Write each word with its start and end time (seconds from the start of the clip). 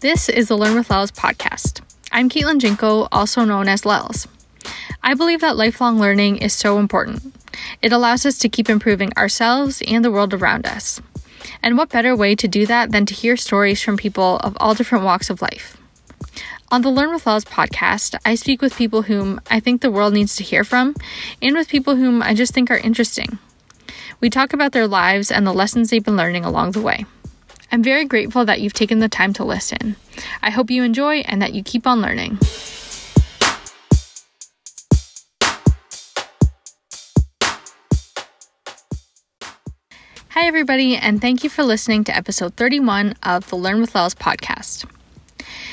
This 0.00 0.28
is 0.28 0.48
the 0.48 0.58
Learn 0.58 0.74
with 0.74 0.90
Lels 0.90 1.10
podcast. 1.10 1.80
I'm 2.12 2.28
Caitlin 2.28 2.58
Jinko, 2.58 3.08
also 3.10 3.46
known 3.46 3.66
as 3.66 3.86
Lels. 3.86 4.28
I 5.02 5.14
believe 5.14 5.40
that 5.40 5.56
lifelong 5.56 5.98
learning 5.98 6.36
is 6.36 6.52
so 6.52 6.78
important. 6.78 7.34
It 7.80 7.92
allows 7.92 8.26
us 8.26 8.36
to 8.40 8.50
keep 8.50 8.68
improving 8.68 9.10
ourselves 9.16 9.82
and 9.88 10.04
the 10.04 10.10
world 10.10 10.34
around 10.34 10.66
us. 10.66 11.00
And 11.62 11.78
what 11.78 11.88
better 11.88 12.14
way 12.14 12.34
to 12.34 12.46
do 12.46 12.66
that 12.66 12.92
than 12.92 13.06
to 13.06 13.14
hear 13.14 13.38
stories 13.38 13.80
from 13.80 13.96
people 13.96 14.36
of 14.40 14.54
all 14.60 14.74
different 14.74 15.06
walks 15.06 15.30
of 15.30 15.40
life? 15.40 15.78
On 16.70 16.82
the 16.82 16.90
Learn 16.90 17.10
with 17.10 17.26
Lels 17.26 17.46
podcast, 17.46 18.18
I 18.26 18.34
speak 18.34 18.60
with 18.60 18.76
people 18.76 19.00
whom 19.00 19.40
I 19.50 19.60
think 19.60 19.80
the 19.80 19.90
world 19.90 20.12
needs 20.12 20.36
to 20.36 20.44
hear 20.44 20.62
from, 20.62 20.94
and 21.40 21.56
with 21.56 21.68
people 21.70 21.96
whom 21.96 22.22
I 22.22 22.34
just 22.34 22.52
think 22.52 22.70
are 22.70 22.76
interesting. 22.76 23.38
We 24.20 24.28
talk 24.28 24.52
about 24.52 24.72
their 24.72 24.86
lives 24.86 25.30
and 25.30 25.46
the 25.46 25.54
lessons 25.54 25.88
they've 25.88 26.04
been 26.04 26.16
learning 26.18 26.44
along 26.44 26.72
the 26.72 26.82
way. 26.82 27.06
I'm 27.72 27.82
very 27.82 28.04
grateful 28.04 28.44
that 28.44 28.60
you've 28.60 28.72
taken 28.72 29.00
the 29.00 29.08
time 29.08 29.32
to 29.34 29.44
listen. 29.44 29.96
I 30.42 30.50
hope 30.50 30.70
you 30.70 30.82
enjoy 30.82 31.18
and 31.20 31.42
that 31.42 31.52
you 31.52 31.62
keep 31.62 31.86
on 31.86 32.00
learning. 32.00 32.38
Hi, 40.30 40.46
everybody, 40.46 40.96
and 40.96 41.20
thank 41.20 41.42
you 41.42 41.50
for 41.50 41.64
listening 41.64 42.04
to 42.04 42.16
episode 42.16 42.54
31 42.56 43.14
of 43.22 43.48
the 43.48 43.56
Learn 43.56 43.80
with 43.80 43.94
Lels 43.94 44.14
podcast. 44.14 44.84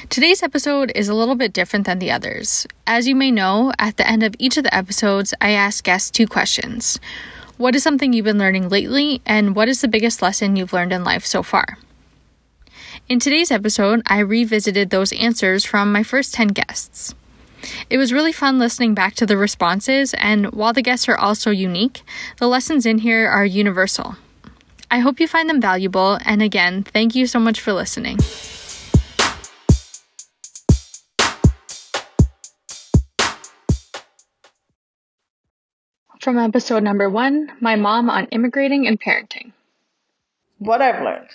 Today's 0.10 0.42
episode 0.42 0.92
is 0.96 1.10
a 1.10 1.14
little 1.14 1.36
bit 1.36 1.54
different 1.54 1.86
than 1.86 2.00
the 2.00 2.12
others. 2.12 2.66
As 2.88 3.08
you 3.08 3.16
may 3.16 3.30
know, 3.30 3.74
at 3.78 3.98
the 3.98 4.08
end 4.08 4.24
of 4.24 4.36
each 4.40 4.58
of 4.58 4.64
the 4.64 4.74
episodes, 4.74 5.34
I 5.42 5.52
ask 5.52 5.84
guests 5.84 6.10
two 6.10 6.28
questions. 6.28 7.00
What 7.58 7.76
is 7.76 7.84
something 7.84 8.14
you've 8.14 8.26
been 8.26 8.40
learning 8.40 8.70
lately, 8.70 9.22
and 9.28 9.56
what 9.56 9.70
is 9.70 9.82
the 9.82 9.88
biggest 9.88 10.24
lesson 10.24 10.56
you've 10.56 10.74
learned 10.74 10.92
in 10.92 11.04
life 11.04 11.24
so 11.24 11.44
far? 11.44 11.78
In 13.08 13.20
today's 13.20 13.52
episode, 13.52 14.02
I 14.08 14.20
revisited 14.20 14.90
those 14.90 15.14
answers 15.14 15.64
from 15.64 15.92
my 15.92 16.02
first 16.02 16.34
10 16.34 16.48
guests. 16.48 17.14
It 17.92 18.00
was 18.00 18.12
really 18.12 18.32
fun 18.32 18.58
listening 18.58 18.96
back 18.96 19.14
to 19.16 19.28
the 19.28 19.38
responses, 19.38 20.16
and 20.16 20.52
while 20.52 20.74
the 20.74 20.82
guests 20.82 21.08
are 21.08 21.18
also 21.18 21.52
unique, 21.52 22.02
the 22.40 22.48
lessons 22.48 22.88
in 22.88 22.98
here 22.98 23.28
are 23.28 23.46
universal. 23.46 24.16
I 24.90 25.00
hope 25.00 25.20
you 25.20 25.28
find 25.28 25.48
them 25.48 25.62
valuable, 25.62 26.18
and 26.26 26.42
again, 26.42 26.82
thank 26.82 27.14
you 27.14 27.28
so 27.28 27.40
much 27.40 27.62
for 27.62 27.72
listening. 27.72 28.18
From 36.24 36.38
episode 36.38 36.84
number 36.84 37.10
one 37.10 37.52
My 37.60 37.76
Mom 37.76 38.10
on 38.10 38.28
Immigrating 38.28 38.88
and 38.88 38.98
Parenting. 38.98 39.52
What 40.58 40.82
I've 40.82 41.04
learned, 41.04 41.28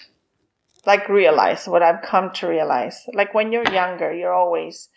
like 0.87 1.11
realize, 1.11 1.69
what 1.69 1.83
I've 1.83 2.01
come 2.01 2.31
to 2.37 2.49
realize. 2.49 3.05
Like 3.13 3.35
when 3.35 3.53
you're 3.53 3.71
younger, 3.71 4.15
you're 4.15 4.33
always 4.33 4.89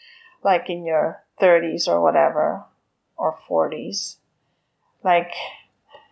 like 0.46 0.70
in 0.70 0.86
your 0.86 1.22
30s 1.42 1.90
or 1.90 2.02
whatever, 2.02 2.64
or 3.18 3.38
40s. 3.50 4.16
Like 5.04 5.34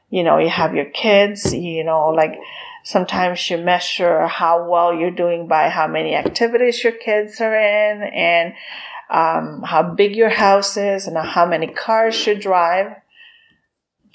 you 0.10 0.24
know, 0.24 0.40
you 0.40 0.50
have 0.50 0.76
your 0.76 0.90
kids, 0.92 1.54
you 1.54 1.86
know, 1.86 2.10
like 2.10 2.38
sometimes 2.84 3.50
you 3.50 3.60
measure 3.60 4.28
how 4.28 4.70
well 4.70 4.94
you're 4.94 5.10
doing 5.10 5.48
by 5.48 5.70
how 5.70 5.88
many 5.88 6.16
activities 6.16 6.84
your 6.84 6.92
kids 6.92 7.40
are 7.40 7.56
in 7.56 8.04
and 8.04 8.54
um, 9.10 9.64
how 9.64 9.84
big 9.84 10.18
your 10.18 10.32
house 10.32 10.76
is 10.76 11.08
and 11.08 11.18
how 11.18 11.46
many 11.46 11.68
cars 11.68 12.28
you 12.28 12.36
drive. 12.36 12.98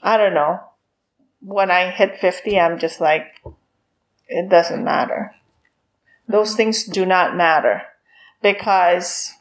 I 0.05 0.17
don't 0.17 0.35
know. 0.35 0.61
When 1.41 1.71
I 1.71 1.91
hit 1.91 2.19
50, 2.19 2.59
I'm 2.59 2.79
just 2.79 3.01
like, 3.01 3.43
it 4.29 4.49
doesn't 4.49 4.85
matter. 4.85 5.35
Those 6.29 6.55
things 6.55 6.85
do 6.85 7.05
not 7.05 7.37
matter 7.37 7.83
because 8.43 9.33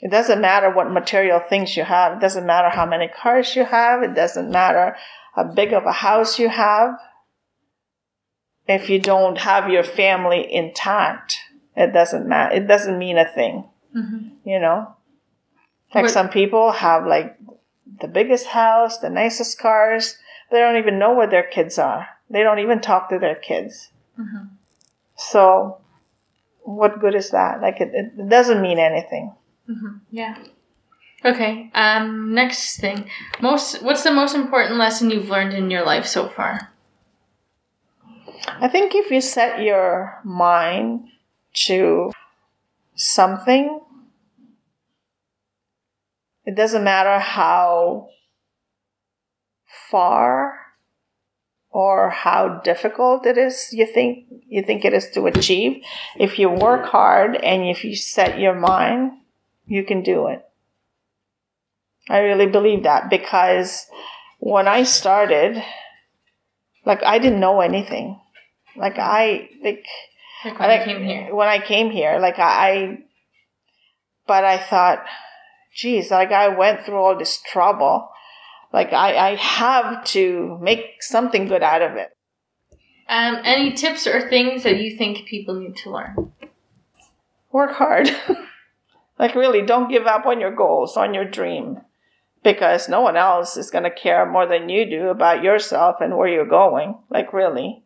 it 0.00 0.10
doesn't 0.10 0.40
matter 0.40 0.70
what 0.70 0.90
material 0.90 1.40
things 1.40 1.76
you 1.76 1.82
have. 1.82 2.18
It 2.18 2.20
doesn't 2.20 2.46
matter 2.46 2.68
how 2.70 2.86
many 2.86 3.08
cars 3.08 3.56
you 3.56 3.64
have. 3.64 4.02
It 4.02 4.14
doesn't 4.14 4.50
matter 4.50 4.96
how 5.34 5.44
big 5.44 5.72
of 5.72 5.84
a 5.84 5.92
house 5.92 6.38
you 6.38 6.48
have, 6.48 6.98
if 8.68 8.90
you 8.90 9.00
don't 9.00 9.38
have 9.38 9.70
your 9.70 9.82
family 9.82 10.46
intact, 10.52 11.38
it 11.74 11.92
doesn't 11.92 12.28
matter. 12.28 12.54
It 12.54 12.68
doesn't 12.68 12.98
mean 12.98 13.16
a 13.16 13.24
thing. 13.24 13.64
Mm-hmm. 13.96 14.48
You 14.48 14.60
know, 14.60 14.94
like 15.94 16.04
but, 16.04 16.10
some 16.10 16.28
people 16.28 16.72
have 16.72 17.06
like 17.06 17.38
the 18.00 18.08
biggest 18.08 18.46
house, 18.46 18.98
the 18.98 19.10
nicest 19.10 19.58
cars. 19.58 20.18
They 20.50 20.58
don't 20.58 20.76
even 20.76 20.98
know 20.98 21.14
where 21.14 21.26
their 21.26 21.42
kids 21.42 21.78
are. 21.78 22.08
They 22.30 22.42
don't 22.42 22.58
even 22.58 22.80
talk 22.80 23.08
to 23.10 23.18
their 23.18 23.34
kids. 23.34 23.90
Mm-hmm. 24.18 24.46
So, 25.16 25.78
what 26.62 27.00
good 27.00 27.14
is 27.14 27.30
that? 27.30 27.60
Like, 27.60 27.80
it, 27.80 27.90
it 27.92 28.28
doesn't 28.28 28.62
mean 28.62 28.78
anything. 28.78 29.34
Mm-hmm. 29.68 29.98
Yeah. 30.10 30.36
Okay. 31.24 31.70
Um, 31.74 32.32
next 32.32 32.78
thing. 32.78 33.10
Most 33.40 33.82
what's 33.82 34.04
the 34.04 34.12
most 34.12 34.34
important 34.34 34.78
lesson 34.78 35.10
you've 35.10 35.28
learned 35.28 35.52
in 35.52 35.70
your 35.70 35.84
life 35.84 36.06
so 36.06 36.28
far? 36.28 36.72
I 38.60 38.68
think 38.68 38.94
if 38.94 39.10
you 39.10 39.20
set 39.20 39.60
your 39.60 40.20
mind 40.24 41.08
to 41.66 42.12
something, 42.94 43.80
it 46.48 46.56
doesn't 46.56 46.82
matter 46.82 47.18
how 47.18 48.08
far 49.90 50.58
or 51.68 52.08
how 52.08 52.60
difficult 52.64 53.26
it 53.26 53.36
is 53.36 53.68
you 53.70 53.84
think 53.84 54.24
you 54.48 54.62
think 54.62 54.82
it 54.82 54.94
is 54.94 55.10
to 55.10 55.26
achieve. 55.26 55.84
If 56.16 56.38
you 56.38 56.48
work 56.48 56.86
hard 56.86 57.36
and 57.36 57.64
if 57.64 57.84
you 57.84 57.94
set 57.94 58.40
your 58.40 58.54
mind, 58.54 59.12
you 59.66 59.84
can 59.84 60.02
do 60.02 60.28
it. 60.28 60.42
I 62.08 62.20
really 62.20 62.46
believe 62.46 62.84
that 62.84 63.10
because 63.10 63.84
when 64.38 64.66
I 64.66 64.84
started, 64.84 65.62
like 66.86 67.02
I 67.02 67.18
didn't 67.18 67.40
know 67.40 67.60
anything. 67.60 68.18
Like 68.74 68.98
I 68.98 69.50
like, 69.62 69.84
like 70.46 70.58
when 70.58 70.70
I 70.70 70.82
came 70.82 71.04
here. 71.04 71.34
When 71.34 71.48
I 71.48 71.58
came 71.58 71.90
here, 71.90 72.18
like 72.18 72.38
I, 72.38 73.00
but 74.26 74.46
I 74.46 74.56
thought, 74.56 75.04
geez, 75.78 76.10
like 76.10 76.32
I 76.32 76.48
went 76.48 76.84
through 76.84 76.96
all 76.96 77.16
this 77.16 77.40
trouble. 77.50 78.10
Like 78.72 78.92
I, 78.92 79.30
I 79.30 79.34
have 79.36 80.04
to 80.06 80.58
make 80.60 81.02
something 81.02 81.46
good 81.46 81.62
out 81.62 81.82
of 81.82 81.96
it. 81.96 82.10
Um, 83.08 83.38
any 83.44 83.72
tips 83.72 84.06
or 84.06 84.28
things 84.28 84.64
that 84.64 84.78
you 84.80 84.98
think 84.98 85.26
people 85.26 85.58
need 85.58 85.76
to 85.76 85.90
learn? 85.90 86.32
Work 87.52 87.72
hard. 87.72 88.10
like 89.18 89.34
really, 89.34 89.62
don't 89.62 89.90
give 89.90 90.06
up 90.06 90.26
on 90.26 90.40
your 90.40 90.54
goals, 90.54 90.96
on 90.96 91.14
your 91.14 91.24
dream 91.24 91.78
because 92.42 92.88
no 92.88 93.00
one 93.00 93.16
else 93.16 93.56
is 93.56 93.70
going 93.70 93.84
to 93.84 93.90
care 93.90 94.30
more 94.30 94.46
than 94.46 94.68
you 94.68 94.88
do 94.88 95.08
about 95.08 95.42
yourself 95.42 95.96
and 96.00 96.16
where 96.16 96.28
you're 96.28 96.46
going. 96.46 96.96
Like, 97.10 97.32
really. 97.32 97.82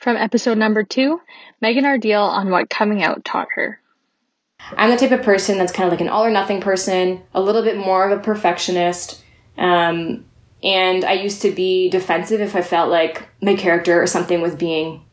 From 0.00 0.16
episode 0.16 0.58
number 0.58 0.82
two, 0.82 1.20
Megan 1.60 1.84
Ardeal 1.84 2.26
on 2.26 2.50
what 2.50 2.68
coming 2.68 3.02
out 3.02 3.24
taught 3.24 3.48
her. 3.54 3.80
I'm 4.76 4.90
the 4.90 4.96
type 4.96 5.12
of 5.12 5.22
person 5.22 5.58
that's 5.58 5.72
kind 5.72 5.86
of 5.86 5.92
like 5.92 6.00
an 6.00 6.08
all 6.08 6.24
or 6.24 6.30
nothing 6.30 6.60
person, 6.60 7.22
a 7.34 7.40
little 7.40 7.62
bit 7.62 7.76
more 7.76 8.08
of 8.08 8.18
a 8.18 8.22
perfectionist. 8.22 9.22
Um, 9.58 10.24
and 10.62 11.04
I 11.04 11.14
used 11.14 11.42
to 11.42 11.50
be 11.50 11.90
defensive 11.90 12.40
if 12.40 12.54
I 12.54 12.62
felt 12.62 12.90
like 12.90 13.28
my 13.40 13.54
character 13.54 14.00
or 14.00 14.06
something 14.06 14.40
was 14.40 14.54
being 14.54 15.04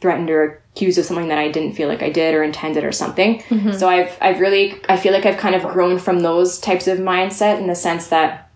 threatened 0.00 0.30
or 0.30 0.62
accused 0.74 0.98
of 0.98 1.04
something 1.04 1.28
that 1.28 1.38
I 1.38 1.50
didn't 1.50 1.72
feel 1.72 1.88
like 1.88 2.02
I 2.02 2.10
did 2.10 2.34
or 2.34 2.42
intended 2.42 2.84
or 2.84 2.92
something. 2.92 3.40
Mm-hmm. 3.40 3.72
So 3.72 3.88
I've 3.88 4.16
I've 4.20 4.40
really 4.40 4.80
I 4.88 4.96
feel 4.96 5.12
like 5.12 5.26
I've 5.26 5.38
kind 5.38 5.54
of 5.54 5.62
grown 5.62 5.98
from 5.98 6.20
those 6.20 6.58
types 6.58 6.86
of 6.86 6.98
mindset 6.98 7.58
in 7.58 7.66
the 7.66 7.74
sense 7.74 8.08
that 8.08 8.50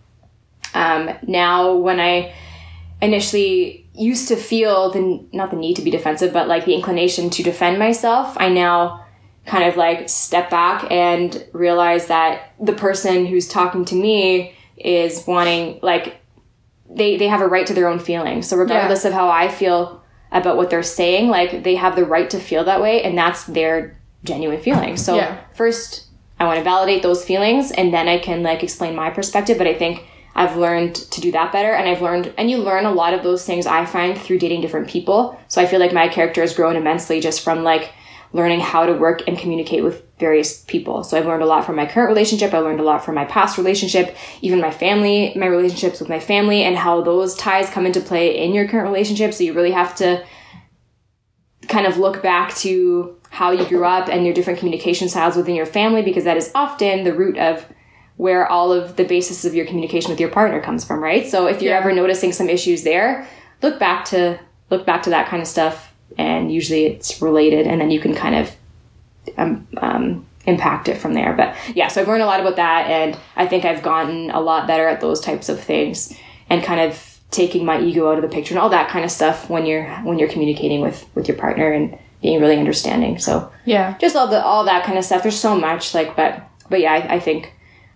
um, 0.74 1.10
now 1.26 1.74
when 1.74 1.98
I 1.98 2.32
initially 3.00 3.88
used 3.94 4.28
to 4.28 4.36
feel 4.36 4.90
the 4.90 5.26
not 5.32 5.50
the 5.50 5.56
need 5.56 5.76
to 5.76 5.82
be 5.82 5.90
defensive, 5.90 6.32
but 6.32 6.46
like 6.46 6.64
the 6.64 6.74
inclination 6.74 7.30
to 7.30 7.42
defend 7.42 7.78
myself, 7.78 8.36
I 8.38 8.48
now 8.48 9.01
kind 9.46 9.64
of 9.64 9.76
like 9.76 10.08
step 10.08 10.50
back 10.50 10.90
and 10.90 11.44
realize 11.52 12.06
that 12.06 12.52
the 12.60 12.72
person 12.72 13.26
who's 13.26 13.48
talking 13.48 13.84
to 13.84 13.94
me 13.94 14.54
is 14.76 15.26
wanting 15.26 15.78
like 15.82 16.20
they 16.88 17.16
they 17.16 17.28
have 17.28 17.40
a 17.40 17.46
right 17.46 17.66
to 17.66 17.74
their 17.74 17.88
own 17.88 17.98
feelings. 17.98 18.48
So 18.48 18.56
regardless 18.56 19.04
yeah. 19.04 19.08
of 19.08 19.14
how 19.14 19.28
I 19.28 19.48
feel 19.48 20.02
about 20.30 20.56
what 20.56 20.70
they're 20.70 20.82
saying, 20.82 21.28
like 21.28 21.64
they 21.64 21.76
have 21.76 21.96
the 21.96 22.04
right 22.04 22.30
to 22.30 22.38
feel 22.38 22.64
that 22.64 22.80
way 22.80 23.02
and 23.02 23.16
that's 23.16 23.44
their 23.44 23.98
genuine 24.24 24.60
feelings. 24.60 25.04
So 25.04 25.16
yeah. 25.16 25.40
first 25.54 26.06
I 26.38 26.44
want 26.44 26.58
to 26.58 26.64
validate 26.64 27.02
those 27.02 27.24
feelings 27.24 27.70
and 27.72 27.92
then 27.92 28.08
I 28.08 28.18
can 28.18 28.42
like 28.42 28.62
explain 28.62 28.94
my 28.94 29.10
perspective, 29.10 29.58
but 29.58 29.66
I 29.66 29.74
think 29.74 30.04
I've 30.34 30.56
learned 30.56 30.94
to 30.94 31.20
do 31.20 31.30
that 31.32 31.52
better 31.52 31.72
and 31.72 31.88
I've 31.88 32.00
learned 32.00 32.32
and 32.38 32.50
you 32.50 32.58
learn 32.58 32.86
a 32.86 32.92
lot 32.92 33.12
of 33.12 33.22
those 33.22 33.44
things 33.44 33.66
I 33.66 33.84
find 33.84 34.16
through 34.16 34.38
dating 34.38 34.60
different 34.60 34.88
people. 34.88 35.38
So 35.48 35.60
I 35.60 35.66
feel 35.66 35.80
like 35.80 35.92
my 35.92 36.08
character 36.08 36.40
has 36.40 36.54
grown 36.54 36.76
immensely 36.76 37.20
just 37.20 37.42
from 37.42 37.64
like 37.64 37.92
learning 38.32 38.60
how 38.60 38.86
to 38.86 38.92
work 38.94 39.22
and 39.26 39.38
communicate 39.38 39.84
with 39.84 40.02
various 40.18 40.62
people. 40.64 41.04
So 41.04 41.18
I've 41.18 41.26
learned 41.26 41.42
a 41.42 41.46
lot 41.46 41.66
from 41.66 41.76
my 41.76 41.86
current 41.86 42.08
relationship. 42.08 42.54
I 42.54 42.58
learned 42.58 42.80
a 42.80 42.84
lot 42.84 43.04
from 43.04 43.14
my 43.14 43.24
past 43.26 43.58
relationship, 43.58 44.16
even 44.40 44.60
my 44.60 44.70
family, 44.70 45.32
my 45.36 45.46
relationships 45.46 46.00
with 46.00 46.08
my 46.08 46.20
family 46.20 46.62
and 46.62 46.76
how 46.76 47.02
those 47.02 47.34
ties 47.34 47.68
come 47.68 47.84
into 47.84 48.00
play 48.00 48.42
in 48.42 48.54
your 48.54 48.66
current 48.66 48.88
relationship. 48.88 49.34
So 49.34 49.44
you 49.44 49.52
really 49.52 49.72
have 49.72 49.94
to 49.96 50.24
kind 51.68 51.86
of 51.86 51.98
look 51.98 52.22
back 52.22 52.54
to 52.56 53.18
how 53.30 53.50
you 53.50 53.66
grew 53.66 53.84
up 53.84 54.08
and 54.08 54.24
your 54.24 54.34
different 54.34 54.58
communication 54.58 55.08
styles 55.08 55.36
within 55.36 55.54
your 55.54 55.66
family 55.66 56.02
because 56.02 56.24
that 56.24 56.36
is 56.36 56.50
often 56.54 57.04
the 57.04 57.14
root 57.14 57.38
of 57.38 57.66
where 58.16 58.46
all 58.46 58.72
of 58.72 58.96
the 58.96 59.04
basis 59.04 59.44
of 59.44 59.54
your 59.54 59.66
communication 59.66 60.10
with 60.10 60.20
your 60.20 60.28
partner 60.28 60.60
comes 60.60 60.84
from, 60.84 61.02
right? 61.02 61.26
So 61.26 61.46
if 61.46 61.62
you're 61.62 61.72
Yeah. 61.72 61.78
ever 61.78 61.92
noticing 61.92 62.32
some 62.32 62.48
issues 62.48 62.82
there, 62.82 63.26
look 63.62 63.78
back 63.78 64.04
to 64.06 64.38
look 64.70 64.86
back 64.86 65.02
to 65.02 65.10
that 65.10 65.28
kind 65.28 65.42
of 65.42 65.48
stuff 65.48 65.91
and 66.18 66.52
usually 66.52 66.86
it's 66.86 67.20
related 67.22 67.66
and 67.66 67.80
then 67.80 67.90
you 67.90 68.00
can 68.00 68.14
kind 68.14 68.34
of 68.34 68.50
um, 69.36 69.66
um, 69.78 70.26
impact 70.46 70.88
it 70.88 70.96
from 70.98 71.14
there. 71.14 71.32
But 71.32 71.54
yeah, 71.74 71.88
so 71.88 72.00
I've 72.00 72.08
learned 72.08 72.22
a 72.22 72.26
lot 72.26 72.40
about 72.40 72.56
that, 72.56 72.88
and 72.88 73.16
I 73.36 73.46
think 73.46 73.64
I've 73.64 73.82
gotten 73.82 74.30
a 74.30 74.40
lot 74.40 74.66
better 74.66 74.88
at 74.88 75.00
those 75.00 75.20
types 75.20 75.48
of 75.48 75.60
things, 75.60 76.12
and 76.50 76.62
kind 76.62 76.80
of 76.80 77.18
taking 77.30 77.64
my 77.64 77.80
ego 77.80 78.10
out 78.10 78.16
of 78.18 78.22
the 78.22 78.28
picture 78.28 78.52
and 78.52 78.58
all 78.60 78.68
that 78.68 78.90
kind 78.90 79.04
of 79.04 79.10
stuff 79.10 79.48
when 79.48 79.64
you're 79.64 79.88
when 80.02 80.18
you're 80.18 80.28
communicating 80.28 80.80
with 80.80 81.06
with 81.14 81.28
your 81.28 81.36
partner 81.36 81.72
and 81.72 81.96
being 82.20 82.40
really 82.40 82.58
understanding. 82.58 83.18
So 83.18 83.50
Yeah. 83.64 83.96
just 83.98 84.14
all 84.16 84.26
the 84.28 84.44
all 84.44 84.64
that 84.64 84.84
kind 84.84 84.98
of 84.98 85.04
stuff. 85.04 85.22
There's 85.22 85.38
so 85.40 85.56
much 85.58 85.94
like, 85.94 86.14
but 86.16 86.42
but 86.68 86.80
yeah, 86.80 86.92
I, 86.92 87.14
I 87.14 87.20
think 87.20 87.52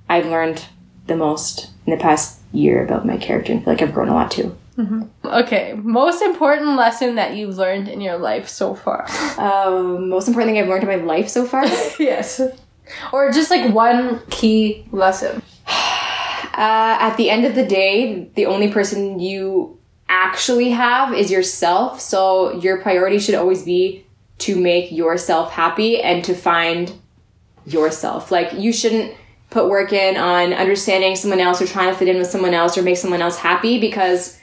I've 0.09 0.27
learned 0.27 0.65
the 1.07 1.17
most 1.17 1.71
in 1.87 1.93
the 1.93 1.99
past 2.03 2.41
year 2.53 2.85
about 2.85 3.07
my 3.07 3.17
character, 3.17 3.53
and 3.53 3.63
feel 3.65 3.73
like 3.73 3.83
I've 3.83 3.93
grown 3.95 4.09
a 4.09 4.15
lot 4.15 4.31
too. 4.31 4.57
Okay. 5.25 5.75
Most 5.75 6.23
important 6.23 6.77
lesson 6.77 7.15
that 7.17 7.35
you've 7.35 7.57
learned 7.57 7.89
in 7.89 8.01
your 8.01 8.19
life 8.19 8.49
so 8.49 8.75
far. 8.75 9.07
Um, 9.37 10.09
most 10.09 10.29
important 10.29 10.55
thing 10.55 10.63
I've 10.63 10.69
learned 10.69 10.85
in 10.85 10.89
my 10.89 11.05
life 11.05 11.29
so 11.29 11.45
far. 11.45 11.67
yes. 11.99 12.41
Or 13.13 13.31
just 13.31 13.51
like 13.51 13.73
one 13.73 14.23
key 14.31 14.87
lesson. 14.93 15.43
Uh, 16.55 16.97
at 17.01 17.17
the 17.19 17.29
end 17.29 17.45
of 17.45 17.55
the 17.55 17.67
day, 17.67 18.31
the 18.35 18.47
only 18.47 18.73
person 18.73 19.21
you 19.21 19.79
actually 20.09 20.71
have 20.71 21.13
is 21.13 21.31
yourself. 21.31 22.01
So 22.01 22.53
your 22.61 22.81
priority 22.81 23.19
should 23.19 23.35
always 23.35 23.63
be 23.63 24.07
to 24.39 24.59
make 24.59 24.91
yourself 24.91 25.53
happy 25.53 26.01
and 26.01 26.25
to 26.25 26.35
find 26.35 26.95
yourself. 27.67 28.31
Like 28.31 28.55
you 28.55 28.73
shouldn't 28.73 29.15
put 29.51 29.69
work 29.69 29.93
in 29.93 30.17
on 30.17 30.53
understanding 30.53 31.17
someone 31.17 31.41
else 31.41 31.61
or 31.61 31.67
trying 31.67 31.93
to 31.93 31.99
fit 31.99 32.09
in 32.09 32.17
with 32.19 32.29
someone 32.29 32.55
else 32.55 32.77
or 32.77 32.83
make 32.83 32.97
someone 32.97 33.23
else 33.23 33.37
happy 33.37 33.79
because 33.81 34.41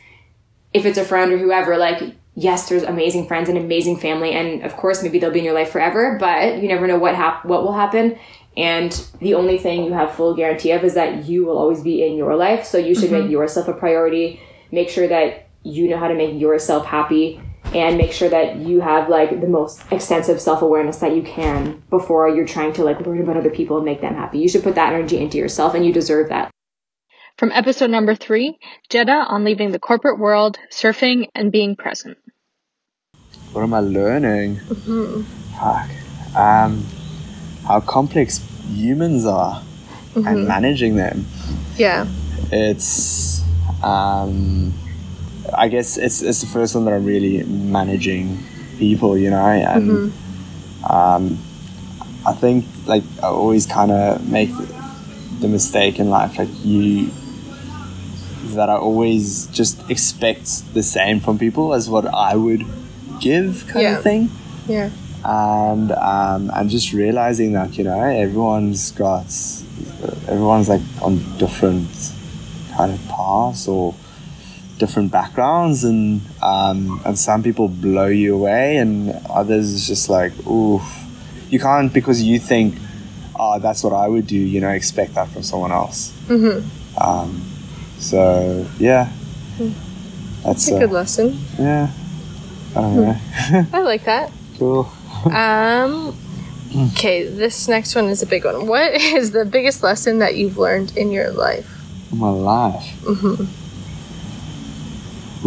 if 0.73 0.85
it's 0.85 0.97
a 0.97 1.05
friend 1.05 1.31
or 1.31 1.37
whoever, 1.37 1.77
like 1.77 2.15
yes, 2.35 2.67
there's 2.67 2.83
amazing 2.83 3.27
friends 3.27 3.49
and 3.49 3.57
amazing 3.57 3.97
family, 3.97 4.31
and 4.31 4.63
of 4.63 4.75
course 4.75 5.03
maybe 5.03 5.19
they'll 5.19 5.31
be 5.31 5.39
in 5.39 5.45
your 5.45 5.53
life 5.53 5.71
forever, 5.71 6.17
but 6.19 6.61
you 6.61 6.67
never 6.67 6.87
know 6.87 6.97
what 6.97 7.15
hap- 7.15 7.45
what 7.45 7.63
will 7.63 7.73
happen. 7.73 8.17
And 8.55 8.91
the 9.19 9.33
only 9.33 9.57
thing 9.57 9.83
you 9.83 9.93
have 9.93 10.13
full 10.13 10.35
guarantee 10.35 10.71
of 10.71 10.83
is 10.83 10.93
that 10.93 11.25
you 11.25 11.45
will 11.45 11.57
always 11.57 11.81
be 11.81 12.05
in 12.05 12.15
your 12.15 12.35
life. 12.35 12.65
So 12.65 12.77
you 12.77 12.93
should 12.93 13.09
mm-hmm. 13.09 13.23
make 13.23 13.31
yourself 13.31 13.67
a 13.67 13.73
priority. 13.73 14.39
Make 14.71 14.89
sure 14.89 15.07
that 15.07 15.47
you 15.63 15.89
know 15.89 15.97
how 15.97 16.07
to 16.07 16.13
make 16.13 16.39
yourself 16.39 16.85
happy 16.85 17.41
and 17.73 17.97
make 17.97 18.11
sure 18.11 18.29
that 18.29 18.57
you 18.57 18.81
have 18.81 19.09
like 19.09 19.41
the 19.41 19.47
most 19.47 19.81
extensive 19.91 20.39
self-awareness 20.39 20.97
that 20.97 21.15
you 21.15 21.23
can 21.23 21.81
before 21.89 22.29
you're 22.29 22.45
trying 22.45 22.73
to 22.73 22.83
like 22.83 22.99
learn 23.01 23.21
about 23.21 23.37
other 23.37 23.49
people 23.49 23.77
and 23.77 23.85
make 23.85 24.01
them 24.01 24.13
happy. 24.13 24.37
You 24.37 24.49
should 24.49 24.63
put 24.63 24.75
that 24.75 24.93
energy 24.93 25.17
into 25.17 25.37
yourself 25.37 25.73
and 25.73 25.83
you 25.85 25.91
deserve 25.91 26.29
that. 26.29 26.52
From 27.37 27.51
episode 27.51 27.89
number 27.89 28.13
three, 28.13 28.59
Jeddah 28.89 29.25
on 29.27 29.43
leaving 29.43 29.71
the 29.71 29.79
corporate 29.79 30.19
world, 30.19 30.59
surfing, 30.71 31.27
and 31.33 31.51
being 31.51 31.75
present. 31.75 32.17
What 33.53 33.63
am 33.63 33.73
I 33.73 33.79
learning? 33.79 34.57
Fuck. 35.59 35.89
Um, 36.35 36.85
how 37.67 37.79
complex 37.79 38.39
humans 38.67 39.25
are 39.25 39.63
and 40.15 40.47
managing 40.47 40.95
them. 40.95 41.25
Yeah. 41.75 42.07
It's, 42.51 43.41
um, 43.83 44.73
I 45.55 45.69
guess 45.69 45.97
it's, 45.97 46.21
it's 46.21 46.41
the 46.41 46.47
first 46.47 46.75
one 46.75 46.85
that 46.85 46.93
I'm 46.93 47.05
really 47.05 47.43
managing 47.43 48.43
people, 48.77 49.17
you 49.17 49.31
know, 49.31 49.45
and 49.45 50.13
um, 50.87 51.39
I 52.25 52.33
think 52.33 52.65
like 52.85 53.03
I 53.23 53.27
always 53.27 53.65
kind 53.65 53.91
of 53.91 54.29
make 54.29 54.51
the 55.39 55.47
mistake 55.47 55.99
in 55.99 56.09
life, 56.09 56.37
like 56.37 56.49
you, 56.63 57.11
that 58.55 58.69
I 58.69 58.75
always 58.75 59.47
just 59.47 59.89
expect 59.89 60.73
the 60.73 60.83
same 60.83 61.19
from 61.19 61.37
people 61.39 61.73
as 61.73 61.89
what 61.89 62.05
I 62.05 62.35
would 62.35 62.63
give, 63.19 63.65
kind 63.67 63.83
Yeah. 63.83 63.97
of 63.97 64.03
thing 64.03 64.29
Yeah. 64.67 64.89
and 65.25 65.91
um, 65.93 66.51
and 66.53 66.69
just 66.69 66.93
realizing 66.93 67.53
that 67.53 67.77
you 67.77 67.83
know 67.83 67.99
everyone's 68.01 68.91
got 68.91 69.25
everyone's 70.27 70.69
like 70.69 70.81
on 71.01 71.17
different 71.37 71.87
kind 72.75 72.91
of 72.93 72.99
paths 73.07 73.67
or 73.67 73.93
different 74.79 75.11
backgrounds 75.11 75.83
and 75.83 76.21
um, 76.41 76.99
and 77.05 77.17
some 77.17 77.41
people 77.43 77.67
blow 77.67 78.07
you 78.07 78.35
away 78.35 78.77
and 78.77 79.11
others 79.29 79.71
is 79.71 79.87
just 79.87 80.09
like 80.09 80.33
oof 80.47 80.83
you 81.49 81.59
can't 81.59 81.93
because 81.93 82.21
you 82.21 82.39
think 82.39 82.75
oh 83.39 83.59
that's 83.59 83.83
what 83.83 83.93
I 83.93 84.07
would 84.07 84.27
do 84.27 84.35
you 84.37 84.59
know 84.59 84.69
expect 84.69 85.13
that 85.15 85.29
from 85.29 85.43
someone 85.43 85.71
else 85.71 86.11
mm-hmm. 86.27 86.67
um, 87.01 87.41
so 88.03 88.67
yeah 88.79 89.09
that's 90.43 90.69
uh, 90.71 90.75
lesson. 90.87 91.39
yeah 91.57 91.89
I 92.75 92.81
don't 92.81 92.95
know 92.97 93.17
I 93.73 93.79
like 93.81 94.03
that. 94.05 94.31
cool 94.59 94.91
Um. 95.25 96.15
Okay, 96.91 97.23
this 97.27 97.67
next 97.69 97.93
one 97.95 98.05
is 98.09 98.21
a 98.23 98.25
big 98.25 98.43
one. 98.45 98.65
What 98.67 98.91
is 99.17 99.31
the 99.31 99.45
biggest 99.45 99.83
lesson 99.83 100.17
that 100.19 100.35
you've 100.35 100.57
learned 100.57 100.97
in 100.97 101.11
your 101.11 101.29
life? 101.31 101.69
my 102.11 102.29
life. 102.29 102.83
Mm-hmm. 103.05 103.45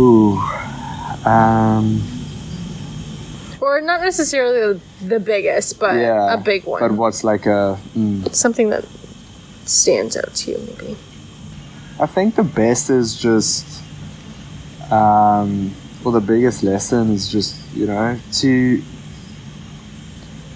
Ooh. 0.01 0.39
Um. 1.29 2.01
Or 3.61 3.81
not 3.81 4.01
necessarily 4.01 4.81
the 5.05 5.19
biggest, 5.21 5.79
but 5.81 5.95
Yeah. 5.97 6.35
a 6.35 6.37
big 6.39 6.65
one. 6.65 6.81
But 6.81 6.93
what's 6.93 7.25
like 7.25 7.47
a? 7.47 7.77
Mm, 7.97 8.33
Something 8.35 8.71
that 8.71 8.85
stands 9.65 10.17
out 10.17 10.33
to 10.35 10.51
you, 10.53 10.59
maybe. 10.59 10.97
I 11.99 12.07
think 12.07 12.35
the 12.35 12.43
best 12.43 12.91
is 12.91 13.17
just. 13.17 13.83
Um. 14.91 15.73
Well, 16.05 16.13
the 16.13 16.21
biggest 16.21 16.63
lesson 16.63 17.11
is 17.11 17.29
just 17.29 17.57
you 17.75 17.87
know 17.87 18.19
to. 18.35 18.83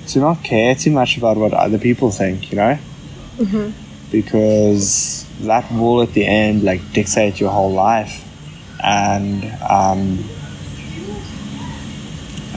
To 0.09 0.19
not 0.19 0.43
care 0.43 0.75
too 0.75 0.91
much 0.91 1.17
about 1.17 1.37
what 1.37 1.53
other 1.55 1.79
people 1.79 2.11
think, 2.11 2.51
you 2.51 2.57
know. 2.57 2.79
Because 4.11 5.25
that 5.43 5.71
will 5.73 6.03
at 6.03 6.13
the 6.15 6.27
end 6.27 6.65
like 6.65 6.93
dictate 6.93 7.39
your 7.41 7.51
whole 7.51 7.73
life, 7.73 8.25
and 8.83 9.45
um. 9.69 10.25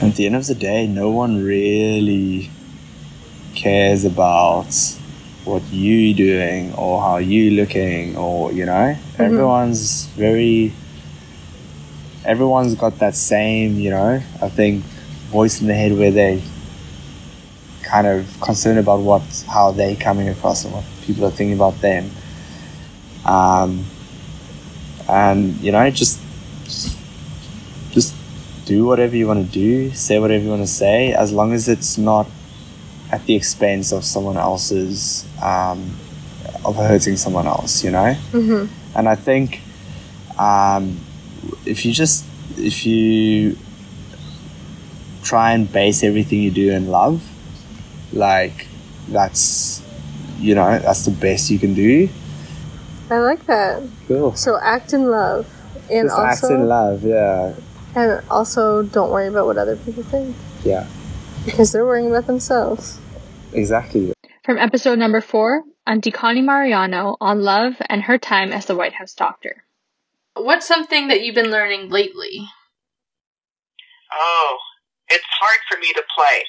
at 0.02 0.16
the 0.16 0.26
end 0.26 0.36
of 0.36 0.46
the 0.46 0.54
day, 0.54 0.86
no 0.86 1.10
one 1.10 1.42
really 1.42 2.50
cares 3.54 4.04
about 4.04 4.98
what 5.44 5.62
you 5.70 6.14
doing 6.14 6.72
or 6.74 7.00
how 7.00 7.16
you 7.18 7.50
looking 7.52 8.16
or 8.16 8.52
you 8.52 8.64
know 8.64 8.96
everyone's 9.18 10.06
very 10.16 10.72
everyone's 12.24 12.74
got 12.74 12.98
that 12.98 13.14
same 13.14 13.78
you 13.78 13.90
know 13.90 14.22
i 14.40 14.48
think 14.48 14.82
voice 15.30 15.60
in 15.60 15.66
the 15.66 15.74
head 15.74 15.92
where 15.98 16.10
they 16.10 16.42
kind 17.82 18.06
of 18.06 18.40
concerned 18.40 18.78
about 18.78 19.00
what 19.00 19.22
how 19.48 19.70
they 19.70 19.94
coming 19.94 20.28
across 20.28 20.64
and 20.64 20.72
what 20.72 20.84
people 21.02 21.24
are 21.24 21.30
thinking 21.30 21.54
about 21.54 21.80
them. 21.80 22.10
Um 23.24 23.84
and 25.08 25.56
you 25.60 25.70
know 25.70 25.90
just 25.90 26.18
just, 26.64 26.96
just 27.90 28.14
do 28.64 28.86
whatever 28.86 29.14
you 29.14 29.26
want 29.26 29.44
to 29.46 29.52
do 29.52 29.90
say 29.92 30.18
whatever 30.18 30.42
you 30.42 30.50
want 30.50 30.62
to 30.62 30.66
say 30.66 31.12
as 31.12 31.30
long 31.32 31.52
as 31.52 31.68
it's 31.68 31.98
not 31.98 32.26
at 33.14 33.24
the 33.26 33.34
expense 33.34 33.92
of 33.92 34.04
someone 34.04 34.36
else's 34.36 35.24
um, 35.40 35.96
of 36.64 36.74
hurting 36.74 37.16
someone 37.16 37.46
else 37.46 37.84
you 37.84 37.90
know 37.92 38.16
mm-hmm. 38.32 38.66
and 38.98 39.08
i 39.08 39.14
think 39.14 39.60
um, 40.36 40.98
if 41.64 41.86
you 41.86 41.92
just 41.92 42.24
if 42.58 42.84
you 42.84 43.56
try 45.22 45.52
and 45.52 45.70
base 45.72 46.02
everything 46.02 46.42
you 46.42 46.50
do 46.50 46.72
in 46.72 46.88
love 46.88 47.22
like 48.12 48.66
that's 49.08 49.80
you 50.40 50.56
know 50.56 50.78
that's 50.80 51.04
the 51.04 51.12
best 51.12 51.50
you 51.50 51.58
can 51.58 51.72
do 51.72 52.08
I 53.10 53.18
like 53.18 53.44
that. 53.46 53.82
cool 54.08 54.34
So 54.34 54.58
act 54.58 54.94
in 54.94 55.10
love, 55.10 55.46
and 55.90 56.08
just 56.08 56.18
act 56.18 56.44
in 56.50 56.66
love 56.66 57.04
yeah 57.04 57.54
and 57.94 58.24
also 58.28 58.82
don't 58.82 59.10
worry 59.10 59.28
about 59.28 59.46
what 59.46 59.58
other 59.58 59.76
people 59.76 60.02
think 60.02 60.34
yeah 60.64 60.88
because 61.44 61.72
they're 61.72 61.84
worrying 61.84 62.10
about 62.10 62.26
themselves. 62.26 62.98
Exactly 63.54 64.12
From 64.44 64.58
episode 64.58 64.98
number 64.98 65.20
four, 65.20 65.62
Auntie 65.86 66.10
Connie 66.10 66.42
Mariano 66.42 67.16
on 67.20 67.42
love 67.42 67.74
and 67.88 68.02
her 68.02 68.18
time 68.18 68.52
as 68.52 68.66
the 68.66 68.76
White 68.76 68.94
House 68.94 69.14
doctor. 69.14 69.64
What's 70.34 70.66
something 70.66 71.08
that 71.08 71.22
you've 71.22 71.34
been 71.34 71.50
learning 71.50 71.90
lately? 71.90 72.48
Oh, 74.12 74.58
it's 75.08 75.24
hard 75.40 75.60
for 75.70 75.78
me 75.78 75.92
to 75.92 76.02
play 76.14 76.44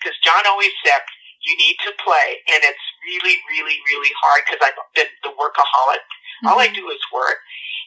because 0.00 0.16
John 0.24 0.44
always 0.46 0.72
said 0.84 1.02
you 1.44 1.54
need 1.56 1.76
to 1.86 1.92
play, 2.02 2.42
and 2.50 2.60
it's 2.66 2.86
really, 3.06 3.38
really, 3.46 3.78
really 3.86 4.12
hard 4.18 4.42
because 4.46 4.62
I've 4.64 4.78
been 4.94 5.10
the 5.22 5.30
workaholic. 5.36 6.02
All 6.44 6.58
I 6.58 6.66
mm-hmm. 6.66 6.82
do 6.82 6.90
is 6.90 7.00
work, 7.14 7.38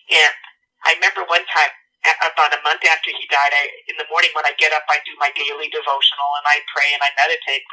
and 0.09 0.35
I 0.85 0.95
remember 0.95 1.27
one 1.27 1.43
time 1.49 1.73
about 2.23 2.55
a 2.55 2.61
month 2.63 2.81
after 2.87 3.11
he 3.11 3.27
died, 3.27 3.51
I, 3.51 3.67
in 3.91 3.99
the 3.99 4.07
morning 4.07 4.31
when 4.31 4.47
I 4.47 4.55
get 4.55 4.71
up, 4.71 4.87
I 4.87 5.03
do 5.03 5.11
my 5.19 5.31
daily 5.35 5.67
devotional 5.67 6.31
and 6.39 6.47
I 6.47 6.63
pray 6.71 6.89
and 6.95 7.03
I 7.03 7.11
meditate. 7.19 7.65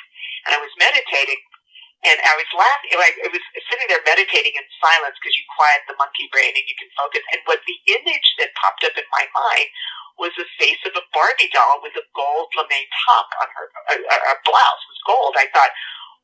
And 0.47 0.55
I 0.55 0.61
was 0.63 0.73
meditating 0.79 1.43
and 2.07 2.19
I 2.23 2.35
was 2.39 2.47
laughing. 2.55 2.95
I 2.95 3.31
was 3.35 3.45
sitting 3.67 3.89
there 3.91 4.05
meditating 4.07 4.55
in 4.55 4.65
silence 4.79 5.19
because 5.19 5.35
you 5.35 5.45
quiet 5.59 5.83
the 5.91 5.99
monkey 5.99 6.31
brain 6.31 6.55
and 6.55 6.67
you 6.69 6.77
can 6.79 6.91
focus. 6.95 7.25
And 7.35 7.43
what 7.51 7.65
the 7.67 7.79
image 7.99 8.29
that 8.39 8.55
popped 8.55 8.87
up 8.87 8.95
in 8.95 9.07
my 9.11 9.27
mind 9.35 9.69
was 10.21 10.33
the 10.39 10.49
face 10.57 10.81
of 10.87 10.95
a 10.95 11.05
Barbie 11.13 11.51
doll 11.51 11.83
with 11.83 11.99
a 11.99 12.05
gold 12.15 12.53
lame 12.57 12.91
top 13.05 13.29
on 13.43 13.49
her. 13.53 13.67
A, 13.91 13.95
a, 14.01 14.17
a 14.33 14.35
blouse 14.47 14.85
was 14.87 15.01
gold. 15.05 15.35
I 15.37 15.51
thought, 15.51 15.73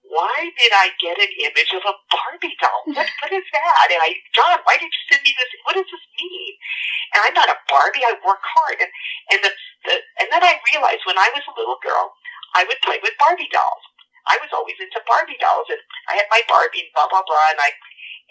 why 0.06 0.52
did 0.54 0.72
I 0.76 0.92
get 1.00 1.16
an 1.16 1.32
image 1.50 1.72
of 1.72 1.84
a 1.88 1.96
Barbie 2.12 2.56
doll? 2.60 2.82
What, 2.92 3.08
what 3.24 3.32
is 3.32 3.46
that? 3.50 3.86
And 3.90 4.00
I, 4.02 4.12
John, 4.36 4.60
why 4.68 4.76
did 4.76 4.92
you 4.92 5.02
send 5.08 5.24
me 5.24 5.32
this? 5.34 5.50
What 5.64 5.74
does 5.74 5.88
this 5.88 6.06
mean? 6.20 6.54
And 7.16 7.20
I'm 7.26 7.36
not 7.36 7.48
a 7.48 7.58
Barbie. 7.66 8.04
I 8.04 8.14
work 8.22 8.44
hard. 8.44 8.78
And 8.78 8.92
and 9.32 9.40
the, 9.40 9.52
the 9.88 9.94
and 10.20 10.28
then 10.30 10.44
I 10.44 10.60
realized 10.72 11.02
when 11.08 11.16
I 11.16 11.32
was 11.32 11.44
a 11.48 11.56
little 11.56 11.80
girl, 11.80 12.12
I 12.52 12.68
would 12.68 12.80
play 12.84 13.00
with 13.00 13.16
Barbie 13.16 13.48
dolls. 13.48 13.84
I 14.28 14.38
was 14.38 14.50
always 14.54 14.78
into 14.78 15.02
Barbie 15.06 15.40
dolls, 15.40 15.68
and 15.70 15.82
I 16.10 16.18
had 16.18 16.28
my 16.30 16.42
Barbie 16.46 16.86
and 16.86 16.92
blah 16.94 17.10
blah 17.10 17.26
blah. 17.26 17.48
And 17.54 17.60
I 17.60 17.70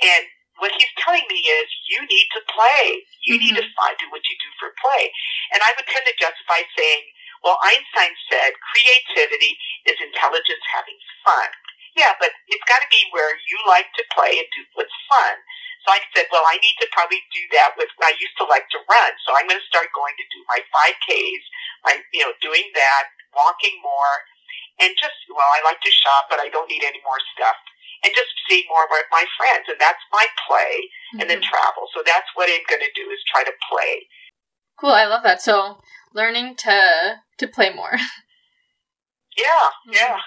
and 0.02 0.26
what 0.60 0.76
he's 0.78 0.92
telling 1.02 1.26
me 1.26 1.42
is, 1.42 1.68
you 1.90 2.06
need 2.06 2.28
to 2.38 2.42
play. 2.52 3.02
You 3.26 3.42
need 3.42 3.58
to 3.58 3.66
mm-hmm. 3.66 3.80
find 3.82 3.96
do 3.98 4.12
what 4.14 4.22
you 4.30 4.36
do 4.38 4.50
for 4.62 4.70
play. 4.78 5.10
And 5.56 5.64
I 5.66 5.74
would 5.74 5.90
tend 5.90 6.06
to 6.06 6.16
justify 6.22 6.62
saying, 6.78 7.02
well, 7.42 7.58
Einstein 7.66 8.14
said 8.30 8.54
creativity 8.62 9.58
is 9.90 9.98
intelligence 9.98 10.62
having 10.70 11.00
fun. 11.26 11.50
Yeah, 11.98 12.14
but 12.22 12.32
it's 12.48 12.64
got 12.70 12.80
to 12.86 12.90
be 12.94 13.04
where 13.12 13.36
you 13.50 13.58
like 13.68 13.90
to 13.98 14.04
play 14.14 14.38
and 14.38 14.48
do 14.54 14.64
what's 14.78 14.96
fun. 15.10 15.36
So 15.84 15.98
I 15.98 16.00
said, 16.14 16.30
well, 16.30 16.46
I 16.46 16.62
need 16.62 16.78
to 16.78 16.88
probably 16.94 17.20
do 17.34 17.42
that 17.58 17.74
with, 17.74 17.90
I 18.06 18.14
used 18.22 18.38
to 18.38 18.46
like 18.46 18.70
to 18.70 18.80
run, 18.86 19.12
so 19.26 19.34
I'm 19.34 19.50
going 19.50 19.58
to 19.58 19.66
start 19.66 19.90
going 19.98 20.14
to 20.14 20.26
do 20.30 20.46
my 20.46 20.62
5Ks, 20.62 21.44
my, 21.82 21.98
you 22.14 22.22
know, 22.22 22.38
doing 22.38 22.70
that, 22.78 23.10
walking 23.34 23.82
more, 23.82 24.14
and 24.82 24.92
just, 24.98 25.18
well, 25.30 25.46
I 25.46 25.62
like 25.64 25.80
to 25.82 25.94
shop, 25.94 26.28
but 26.30 26.42
I 26.42 26.50
don't 26.50 26.68
need 26.70 26.84
any 26.84 27.00
more 27.06 27.22
stuff. 27.38 27.56
And 28.04 28.12
just 28.18 28.34
seeing 28.50 28.66
more 28.68 28.84
of 28.84 28.90
my 29.14 29.26
friends, 29.38 29.70
and 29.70 29.78
that's 29.78 30.02
my 30.12 30.26
play, 30.50 30.90
and 31.22 31.30
then 31.30 31.38
travel. 31.42 31.86
So 31.94 32.02
that's 32.02 32.26
what 32.34 32.50
I'm 32.50 32.66
going 32.66 32.82
to 32.82 32.90
do 32.98 33.06
is 33.14 33.22
try 33.30 33.44
to 33.46 33.54
play. 33.70 34.10
Cool, 34.82 34.98
I 34.98 35.06
love 35.06 35.22
that. 35.22 35.42
So 35.42 35.78
learning 36.14 36.56
to 36.66 37.22
to 37.38 37.46
play 37.48 37.74
more. 37.74 37.96
Yeah, 39.38 39.72
yeah. 39.88 40.18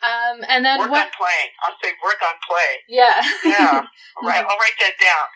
Um, 0.00 0.40
and 0.48 0.64
then 0.64 0.80
Work 0.80 0.90
what? 0.90 1.06
on 1.06 1.12
playing. 1.12 1.52
I'll 1.60 1.76
say 1.84 1.92
work 2.02 2.16
on 2.24 2.36
play. 2.48 2.70
Yeah. 2.88 3.20
Yeah. 3.44 3.84
All 4.16 4.24
right, 4.28 4.40
I'll 4.40 4.56
write 4.56 4.78
that 4.80 4.96
down. 4.96 5.26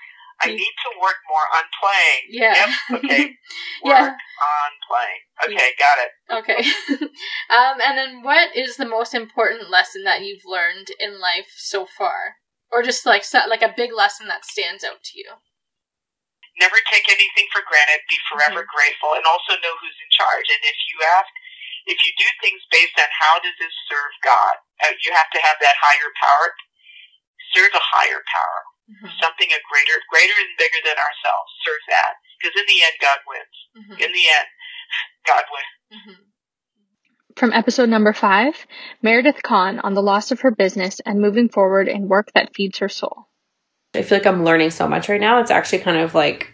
I 0.42 0.48
need 0.50 0.74
to 0.84 0.90
work 1.00 1.16
more 1.28 1.46
on 1.54 1.64
playing. 1.78 2.22
Yeah. 2.30 2.54
Yep. 2.90 3.02
Okay. 3.04 3.22
Yeah. 3.84 4.16
Work 4.16 4.16
on 4.16 4.70
playing. 4.88 5.20
Okay, 5.44 5.70
got 5.76 5.98
it. 6.00 6.10
Okay. 6.40 6.60
um, 7.52 7.76
and 7.84 7.94
then 8.00 8.22
what 8.24 8.56
is 8.56 8.76
the 8.80 8.88
most 8.88 9.12
important 9.12 9.68
lesson 9.68 10.04
that 10.08 10.24
you've 10.24 10.48
learned 10.48 10.88
in 10.96 11.20
life 11.20 11.52
so 11.60 11.84
far, 11.84 12.40
or 12.72 12.80
just 12.80 13.04
like 13.04 13.28
like 13.48 13.60
a 13.60 13.76
big 13.76 13.92
lesson 13.92 14.24
that 14.32 14.48
stands 14.48 14.82
out 14.82 15.04
to 15.12 15.20
you? 15.20 15.36
Never 16.56 16.80
take 16.88 17.10
anything 17.12 17.44
for 17.52 17.60
granted. 17.66 18.00
Be 18.08 18.16
forever 18.30 18.64
Mm-hmm. 18.64 18.72
grateful, 18.72 19.12
and 19.18 19.26
also 19.28 19.58
know 19.60 19.74
who's 19.82 19.98
in 20.00 20.08
charge. 20.14 20.48
And 20.48 20.62
if 20.64 20.78
you 20.88 20.96
ask, 21.18 21.28
if 21.84 21.98
you 22.00 22.10
do 22.16 22.28
things 22.40 22.64
based 22.72 22.96
on 22.96 23.10
how 23.20 23.36
does 23.44 23.58
this 23.60 23.74
serve 23.90 24.14
God, 24.24 24.64
uh, 24.80 24.96
you 25.04 25.12
have 25.12 25.28
to 25.34 25.40
have 25.44 25.60
that 25.60 25.76
higher 25.76 26.08
power. 26.16 26.56
Serve 27.52 27.74
a 27.76 27.84
higher 27.84 28.24
power, 28.32 28.58
Mm-hmm. 28.84 29.16
something 29.16 29.48
a 29.48 29.60
greater, 29.72 29.96
greater 30.12 30.36
and 30.36 30.52
bigger 30.60 30.76
than 30.84 30.92
ourselves. 31.00 31.48
Serve 31.64 31.80
that, 31.88 32.20
because 32.36 32.52
in 32.52 32.68
the 32.68 32.84
end, 32.84 32.96
God 33.00 33.18
wins. 33.24 33.56
Mm-hmm. 33.80 34.02
In 34.04 34.12
the 34.12 34.26
end, 34.28 34.48
God 35.26 35.44
wins. 35.48 36.18
From 37.36 37.52
episode 37.52 37.88
number 37.88 38.12
five, 38.12 38.54
Meredith 39.02 39.42
Kahn 39.42 39.80
on 39.80 39.94
the 39.94 40.02
loss 40.02 40.30
of 40.32 40.40
her 40.42 40.50
business 40.50 41.00
and 41.06 41.18
moving 41.18 41.48
forward 41.48 41.88
in 41.88 42.08
work 42.08 42.28
that 42.34 42.54
feeds 42.54 42.78
her 42.78 42.90
soul. 42.90 43.28
I 43.94 44.02
feel 44.02 44.18
like 44.18 44.26
I'm 44.26 44.44
learning 44.44 44.70
so 44.70 44.86
much 44.86 45.08
right 45.08 45.20
now. 45.20 45.40
It's 45.40 45.50
actually 45.50 45.78
kind 45.78 45.96
of 45.96 46.14
like 46.14 46.52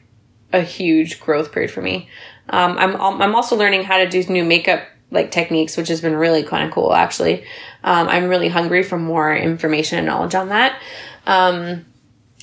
a 0.52 0.60
huge 0.60 1.20
growth 1.20 1.52
period 1.52 1.70
for 1.70 1.82
me. 1.82 2.08
Um, 2.49 2.78
I'm 2.78 2.96
I'm 2.96 3.34
also 3.34 3.56
learning 3.56 3.84
how 3.84 3.99
to 3.99 4.08
do 4.08 4.22
new 4.25 4.44
makeup 4.44 4.82
like 5.10 5.30
techniques, 5.30 5.76
which 5.76 5.88
has 5.88 6.00
been 6.00 6.14
really 6.14 6.44
kind 6.44 6.64
of 6.64 6.72
cool. 6.72 6.94
Actually, 6.94 7.42
um, 7.82 8.08
I'm 8.08 8.28
really 8.28 8.49
hungry 8.49 8.82
for 8.82 8.99
more 8.99 9.34
information 9.34 9.99
and 9.99 10.06
knowledge 10.06 10.34
on 10.34 10.50
that. 10.50 10.80
Um, 11.26 11.87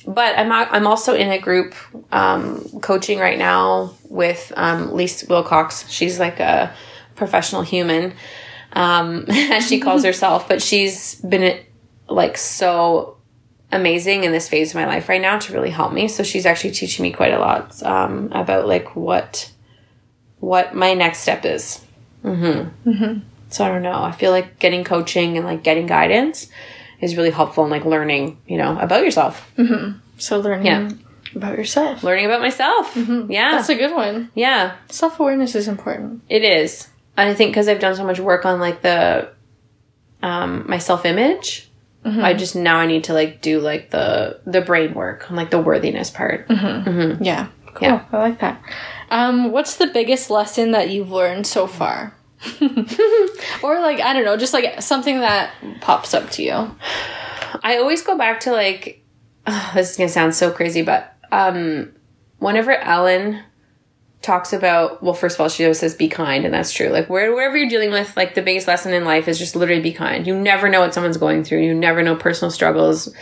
but 0.08 0.38
I'm 0.38 0.50
I'm 0.50 0.86
also 0.86 1.14
in 1.14 1.30
a 1.30 1.38
group 1.38 1.74
um, 2.10 2.66
coaching 2.80 3.18
right 3.18 3.38
now 3.38 3.94
with 4.08 4.50
um, 4.56 4.90
Lise 4.90 5.24
Wilcox. 5.28 5.86
She's 5.90 6.18
like 6.18 6.40
a 6.40 6.74
professional 7.14 7.60
human, 7.60 8.14
um, 8.72 9.26
as 9.28 9.68
she 9.68 9.78
calls 9.78 10.04
herself. 10.06 10.48
But 10.48 10.62
she's 10.62 11.16
been 11.16 11.60
like 12.08 12.38
so 12.38 13.18
amazing 13.70 14.24
in 14.24 14.32
this 14.32 14.48
phase 14.48 14.70
of 14.70 14.76
my 14.76 14.86
life 14.86 15.10
right 15.10 15.20
now 15.20 15.38
to 15.38 15.52
really 15.52 15.68
help 15.68 15.92
me. 15.92 16.08
So 16.08 16.22
she's 16.22 16.46
actually 16.46 16.70
teaching 16.70 17.02
me 17.02 17.12
quite 17.12 17.34
a 17.34 17.38
lot 17.38 17.82
um, 17.82 18.32
about 18.32 18.66
like 18.66 18.96
what 18.96 19.52
what 20.40 20.74
my 20.74 20.94
next 20.94 21.18
step 21.18 21.44
is. 21.44 21.84
Mm-hmm. 22.24 23.18
So 23.50 23.64
I 23.64 23.68
don't 23.68 23.82
know. 23.82 24.02
I 24.02 24.12
feel 24.12 24.30
like 24.30 24.58
getting 24.58 24.84
coaching 24.84 25.36
and 25.36 25.44
like 25.44 25.62
getting 25.62 25.86
guidance 25.86 26.48
is 27.00 27.16
really 27.16 27.30
helpful 27.30 27.64
in 27.64 27.70
like 27.70 27.84
learning, 27.84 28.38
you 28.46 28.58
know, 28.58 28.78
about 28.78 29.04
yourself, 29.04 29.50
mm-hmm. 29.56 29.98
So 30.18 30.40
learning 30.40 30.66
Yeah. 30.66 30.90
about 31.36 31.56
yourself. 31.58 32.02
learning 32.02 32.26
about 32.26 32.40
myself. 32.40 32.94
Mm-hmm. 32.94 33.30
Yeah, 33.30 33.52
That's 33.52 33.68
a 33.68 33.74
good 33.76 33.94
one. 33.94 34.30
yeah, 34.34 34.76
Self 34.88 35.20
awareness 35.20 35.54
is 35.54 35.68
important. 35.68 36.22
it 36.28 36.42
is. 36.44 36.88
And 37.16 37.28
I 37.30 37.34
think 37.34 37.50
because 37.52 37.68
I've 37.68 37.80
done 37.80 37.94
so 37.96 38.04
much 38.04 38.20
work 38.20 38.44
on 38.44 38.60
like 38.60 38.82
the 38.82 39.28
um, 40.22 40.64
my 40.68 40.78
self 40.78 41.04
image. 41.04 41.64
Mm-hmm. 42.04 42.24
I 42.24 42.32
just 42.34 42.54
now 42.56 42.78
I 42.78 42.86
need 42.86 43.04
to 43.04 43.12
like 43.12 43.40
do 43.42 43.60
like 43.60 43.90
the 43.90 44.40
the 44.46 44.60
brain 44.60 44.94
work 44.94 45.28
on 45.30 45.36
like 45.36 45.50
the 45.50 45.58
worthiness 45.60 46.10
part. 46.10 46.46
Yeah. 46.48 47.48
Cool. 47.74 47.88
Yeah. 47.88 48.04
I 48.12 48.18
like 48.18 48.38
that. 48.40 48.62
Um, 49.10 49.50
what's 49.52 49.76
the 49.76 49.86
biggest 49.88 50.30
lesson 50.30 50.70
that 50.72 50.90
you've 50.90 51.10
learned 51.10 51.46
so 51.46 51.66
far? 51.66 52.14
or 53.62 53.80
like 53.80 54.00
I 54.00 54.12
don't 54.12 54.24
know, 54.24 54.36
just 54.36 54.54
like 54.54 54.80
something 54.82 55.20
that 55.20 55.52
pops 55.80 56.14
up 56.14 56.30
to 56.30 56.42
you. 56.42 56.76
I 57.62 57.78
always 57.78 58.02
go 58.02 58.16
back 58.16 58.40
to 58.40 58.52
like 58.52 59.04
this 59.74 59.90
is 59.90 59.96
gonna 59.96 60.08
sound 60.08 60.34
so 60.34 60.50
crazy, 60.50 60.82
but 60.82 61.16
um 61.32 61.92
whenever 62.38 62.72
Ellen 62.72 63.42
talks 64.22 64.52
about 64.52 65.02
well, 65.02 65.14
first 65.14 65.36
of 65.36 65.40
all, 65.40 65.48
she 65.48 65.64
always 65.64 65.78
says 65.78 65.94
be 65.94 66.08
kind, 66.08 66.44
and 66.44 66.52
that's 66.52 66.72
true. 66.72 66.88
Like 66.88 67.08
where, 67.08 67.32
wherever 67.34 67.56
you're 67.56 67.68
dealing 67.68 67.90
with, 67.90 68.16
like 68.16 68.34
the 68.34 68.42
biggest 68.42 68.68
lesson 68.68 68.92
in 68.92 69.04
life 69.04 69.28
is 69.28 69.38
just 69.38 69.56
literally 69.56 69.82
be 69.82 69.92
kind. 69.92 70.26
You 70.26 70.36
never 70.36 70.68
know 70.68 70.80
what 70.80 70.94
someone's 70.94 71.16
going 71.16 71.44
through. 71.44 71.60
You 71.60 71.74
never 71.74 72.02
know 72.02 72.16
personal 72.16 72.50
struggles. 72.50 73.12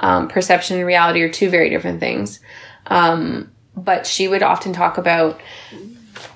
Um, 0.00 0.28
perception 0.28 0.76
and 0.78 0.86
reality 0.86 1.22
are 1.22 1.28
two 1.28 1.50
very 1.50 1.70
different 1.70 2.00
things. 2.00 2.40
Um, 2.86 3.52
but 3.76 4.06
she 4.06 4.28
would 4.28 4.42
often 4.42 4.72
talk 4.72 4.98
about 4.98 5.40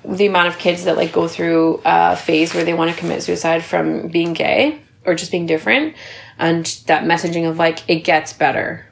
the 0.05 0.25
amount 0.25 0.47
of 0.47 0.57
kids 0.57 0.83
that 0.85 0.97
like 0.97 1.11
go 1.11 1.27
through 1.27 1.81
a 1.85 2.15
phase 2.15 2.53
where 2.53 2.63
they 2.63 2.73
want 2.73 2.91
to 2.91 2.97
commit 2.97 3.23
suicide 3.23 3.63
from 3.63 4.07
being 4.07 4.33
gay 4.33 4.81
or 5.05 5.15
just 5.15 5.31
being 5.31 5.45
different 5.45 5.95
and 6.37 6.65
that 6.87 7.03
messaging 7.03 7.49
of 7.49 7.57
like 7.57 7.87
it 7.89 8.03
gets 8.03 8.33
better. 8.33 8.85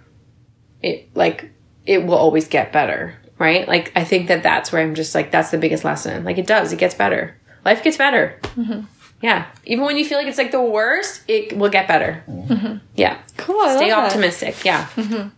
It 0.81 1.09
like 1.15 1.51
it 1.85 2.05
will 2.05 2.15
always 2.15 2.47
get 2.47 2.71
better 2.71 3.17
right? 3.37 3.67
Like 3.67 3.91
i 3.95 4.03
think 4.03 4.27
that 4.27 4.43
that's 4.43 4.71
where 4.71 4.81
i'm 4.81 4.95
just 4.95 5.13
like 5.15 5.31
that's 5.31 5.51
the 5.51 5.57
biggest 5.57 5.83
lesson. 5.83 6.23
Like 6.23 6.37
it 6.37 6.47
does 6.47 6.73
it 6.73 6.79
gets 6.79 6.95
better. 6.95 7.37
Life 7.65 7.83
gets 7.83 7.97
better. 7.97 8.39
Mm-hmm. 8.41 8.81
Yeah. 9.21 9.47
Even 9.65 9.85
when 9.85 9.97
you 9.97 10.05
feel 10.05 10.17
like 10.17 10.27
it's 10.27 10.37
like 10.37 10.51
the 10.51 10.61
worst 10.61 11.23
it 11.27 11.57
will 11.57 11.69
get 11.69 11.87
better. 11.87 12.23
Mm-hmm. 12.27 12.77
Yeah. 12.95 13.19
Cool. 13.37 13.59
I 13.61 13.75
stay 13.75 13.91
love 13.91 14.03
that. 14.03 14.05
optimistic. 14.07 14.63
Yeah 14.65 14.85
mm-hmm. 14.95 15.29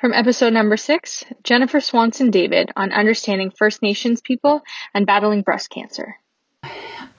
From 0.00 0.14
episode 0.14 0.54
number 0.54 0.78
six, 0.78 1.26
Jennifer 1.44 1.78
Swanson 1.78 2.30
David 2.30 2.70
on 2.74 2.90
understanding 2.90 3.50
First 3.50 3.82
Nations 3.82 4.22
people 4.22 4.62
and 4.94 5.06
battling 5.06 5.42
breast 5.42 5.68
cancer. 5.68 6.16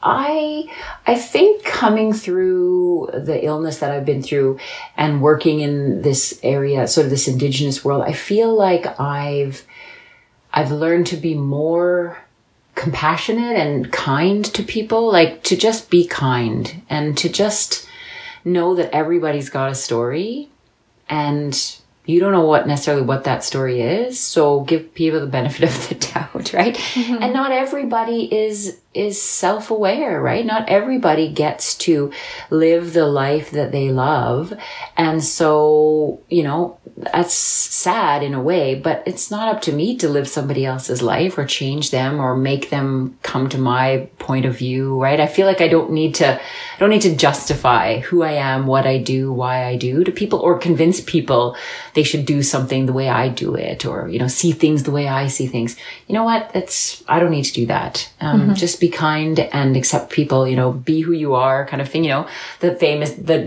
I 0.02 0.66
I 1.06 1.14
think 1.14 1.64
coming 1.64 2.12
through 2.12 3.12
the 3.14 3.46
illness 3.46 3.78
that 3.80 3.92
I've 3.92 4.06
been 4.06 4.24
through 4.24 4.58
and 4.98 5.22
working 5.22 5.60
in 5.60 6.02
this 6.02 6.40
area, 6.42 6.88
sort 6.88 7.06
of 7.06 7.12
this 7.12 7.28
indigenous 7.28 7.86
world, 7.86 8.02
I 8.02 8.14
feel 8.14 8.52
like 8.52 9.00
I've 9.00 9.64
I've 10.52 10.72
learned 10.72 11.06
to 11.08 11.18
be 11.18 11.36
more 11.36 12.18
compassionate 12.74 13.58
and 13.58 13.92
kind 13.92 14.44
to 14.44 14.64
people, 14.64 15.12
like 15.12 15.44
to 15.44 15.56
just 15.56 15.92
be 15.92 16.08
kind 16.08 16.82
and 16.90 17.16
to 17.20 17.30
just 17.30 17.88
know 18.44 18.74
that 18.74 18.90
everybody's 18.90 19.52
got 19.52 19.72
a 19.72 19.76
story 19.76 20.50
and 21.08 21.78
you 22.12 22.20
don't 22.20 22.34
know 22.34 22.46
what 22.46 22.68
necessarily 22.68 23.04
what 23.04 23.24
that 23.24 23.44
story 23.44 23.82
is 23.82 24.20
so 24.20 24.62
give 24.62 24.94
people 24.94 25.20
the 25.20 25.26
benefit 25.26 25.64
of 25.64 25.90
the 25.90 25.96
doubt 26.14 26.32
right? 26.54 26.76
Mm-hmm. 26.76 27.24
And 27.24 27.34
not 27.34 27.52
everybody 27.52 28.34
is 28.34 28.81
is 28.94 29.22
self-aware, 29.22 30.22
right? 30.22 30.46
Not 30.46 30.68
everybody 30.68 31.32
gets 31.32 31.76
to 31.76 32.12
live 32.50 32.92
the 32.92 33.06
life 33.06 33.52
that 33.52 33.72
they 33.72 33.90
love. 33.90 34.54
And 34.98 35.24
so, 35.24 36.22
you 36.30 36.44
know, 36.44 36.78
that's 36.98 37.34
sad 37.34 38.22
in 38.22 38.34
a 38.34 38.42
way, 38.42 38.76
but 38.76 39.02
it's 39.06 39.32
not 39.32 39.48
up 39.48 39.62
to 39.62 39.72
me 39.72 39.96
to 39.98 40.10
live 40.10 40.28
somebody 40.28 40.66
else's 40.66 41.02
life 41.02 41.38
or 41.38 41.46
change 41.46 41.92
them 41.92 42.20
or 42.20 42.36
make 42.36 42.70
them 42.70 43.18
come 43.24 43.48
to 43.50 43.58
my 43.58 44.10
point 44.20 44.46
of 44.46 44.58
view, 44.58 45.02
right? 45.02 45.22
I 45.22 45.28
feel 45.28 45.48
like 45.48 45.62
I 45.62 45.70
don't 45.70 45.92
need 45.92 46.16
to, 46.16 46.36
I 46.36 46.80
don't 46.80 46.90
need 46.90 47.02
to 47.04 47.16
justify 47.16 48.00
who 48.00 48.24
I 48.24 48.34
am, 48.34 48.68
what 48.68 48.86
I 48.86 48.98
do, 48.98 49.32
why 49.32 49.66
I 49.66 49.78
do 49.78 50.04
to 50.04 50.12
people 50.12 50.40
or 50.40 50.58
convince 50.58 51.00
people 51.00 51.56
they 51.94 52.04
should 52.04 52.26
do 52.26 52.44
something 52.44 52.88
the 52.88 52.94
way 52.94 53.08
I 53.08 53.30
do 53.30 53.56
it 53.56 53.86
or, 53.86 54.10
you 54.10 54.20
know, 54.20 54.28
see 54.28 54.52
things 54.52 54.84
the 54.84 54.92
way 54.92 55.08
I 55.08 55.28
see 55.28 55.48
things. 55.48 55.78
You 56.08 56.14
know 56.14 56.26
what? 56.26 56.52
It's, 56.54 57.04
I 57.08 57.20
don't 57.20 57.32
need 57.32 57.46
to 57.46 57.54
do 57.54 57.66
that. 57.68 58.12
Um, 58.20 58.42
mm-hmm. 58.42 58.54
just 58.54 58.81
be 58.82 58.90
kind 58.90 59.40
and 59.40 59.78
accept 59.78 60.12
people, 60.12 60.48
you 60.48 60.56
know, 60.56 60.72
be 60.72 61.02
who 61.02 61.12
you 61.12 61.36
are 61.36 61.68
kind 61.68 61.82
of 61.84 61.88
thing, 61.88 62.04
you 62.04 62.10
know, 62.10 62.28
the 62.62 62.74
famous, 62.74 63.12
the, 63.12 63.38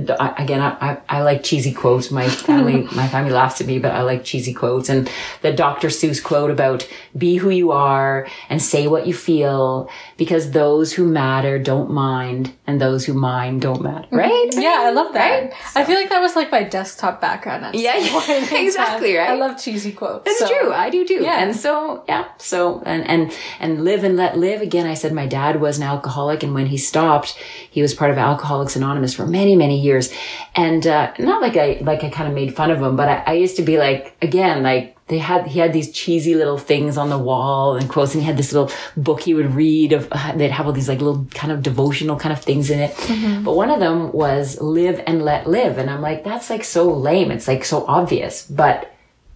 again, 0.40 0.60
I, 0.60 0.76
I, 0.80 0.98
I 1.08 1.22
like 1.22 1.42
cheesy 1.42 1.72
quotes. 1.72 2.12
My 2.12 2.28
family, 2.28 2.82
my 2.94 3.08
family 3.08 3.32
laughs 3.32 3.60
at 3.60 3.66
me, 3.66 3.80
but 3.80 3.90
I 3.90 4.02
like 4.02 4.22
cheesy 4.22 4.54
quotes 4.54 4.88
and 4.88 5.10
the 5.42 5.52
Dr. 5.52 5.88
Seuss 5.88 6.22
quote 6.22 6.52
about 6.52 6.88
be 7.18 7.34
who 7.34 7.50
you 7.50 7.72
are 7.72 8.28
and 8.48 8.62
say 8.62 8.86
what 8.86 9.08
you 9.08 9.12
feel 9.12 9.90
because 10.16 10.52
those 10.52 10.92
who 10.92 11.04
matter 11.04 11.58
don't 11.58 11.90
mind 11.90 12.54
and 12.68 12.80
those 12.80 13.04
who 13.04 13.12
mind 13.12 13.60
don't 13.62 13.82
matter. 13.82 14.06
Mm-hmm. 14.06 14.16
Right? 14.16 14.50
Yeah, 14.52 14.76
I 14.82 14.90
love 14.90 15.14
that. 15.14 15.42
Right? 15.42 15.52
So. 15.70 15.80
I 15.80 15.84
feel 15.84 15.96
like 15.96 16.10
that 16.10 16.20
was 16.20 16.36
like 16.36 16.52
my 16.52 16.62
desktop 16.62 17.20
background. 17.20 17.64
At 17.64 17.74
yeah, 17.74 17.96
yeah 17.96 18.54
exactly. 18.60 19.16
Right. 19.16 19.30
I 19.30 19.34
love 19.34 19.60
cheesy 19.60 19.90
quotes. 19.90 20.30
It's 20.30 20.38
so. 20.38 20.46
true. 20.46 20.72
I 20.72 20.90
do 20.90 21.04
too. 21.04 21.24
Yeah. 21.24 21.42
And 21.42 21.56
so, 21.56 22.04
yeah. 22.08 22.28
So, 22.38 22.84
and, 22.86 23.04
and, 23.08 23.36
and 23.58 23.82
live 23.82 24.04
and 24.04 24.16
let 24.16 24.38
live. 24.38 24.62
Again, 24.62 24.86
I 24.86 24.94
said 24.94 25.12
my 25.24 25.30
dad 25.30 25.58
was 25.58 25.78
an 25.78 25.84
alcoholic 25.84 26.42
and 26.42 26.52
when 26.52 26.66
he 26.66 26.76
stopped, 26.76 27.30
he 27.70 27.80
was 27.80 27.94
part 27.94 28.10
of 28.10 28.18
Alcoholics 28.18 28.76
Anonymous 28.76 29.14
for 29.14 29.26
many, 29.26 29.56
many 29.56 29.80
years. 29.80 30.12
And, 30.54 30.86
uh, 30.86 31.12
not 31.18 31.40
like 31.40 31.56
I, 31.56 31.78
like 31.80 32.04
I 32.04 32.10
kind 32.10 32.28
of 32.28 32.34
made 32.34 32.54
fun 32.54 32.70
of 32.70 32.82
him, 32.82 32.94
but 32.94 33.08
I, 33.08 33.24
I 33.26 33.32
used 33.32 33.56
to 33.56 33.62
be 33.62 33.78
like, 33.78 34.14
again, 34.20 34.62
like, 34.62 34.90
they 35.06 35.18
had 35.18 35.46
he 35.46 35.58
had 35.58 35.74
these 35.74 35.92
cheesy 35.92 36.34
little 36.34 36.56
things 36.56 36.96
on 36.96 37.10
the 37.10 37.18
wall 37.18 37.76
and 37.76 37.90
quotes 37.90 38.14
and 38.14 38.22
he 38.22 38.26
had 38.26 38.38
this 38.38 38.54
little 38.54 38.74
book 38.96 39.20
he 39.20 39.34
would 39.34 39.54
read 39.54 39.92
of 39.92 40.08
uh, 40.10 40.32
they'd 40.32 40.50
have 40.50 40.64
all 40.64 40.72
these 40.72 40.88
like 40.88 40.98
little 40.98 41.26
kind 41.34 41.52
of 41.52 41.62
devotional 41.62 42.16
kind 42.16 42.32
of 42.32 42.42
things 42.42 42.70
in 42.70 42.80
it 42.80 42.90
mm-hmm. 42.92 43.44
but 43.44 43.54
one 43.54 43.70
of 43.70 43.80
them 43.80 44.10
was 44.12 44.58
live 44.62 45.02
and 45.06 45.22
let 45.22 45.46
live 45.46 45.76
and 45.76 45.90
i'm 45.90 46.00
like 46.00 46.24
that's 46.24 46.48
like 46.48 46.64
so 46.64 46.90
lame 46.90 47.30
it's 47.30 47.46
like 47.46 47.66
so 47.66 47.84
obvious 47.84 48.46
but 48.46 48.94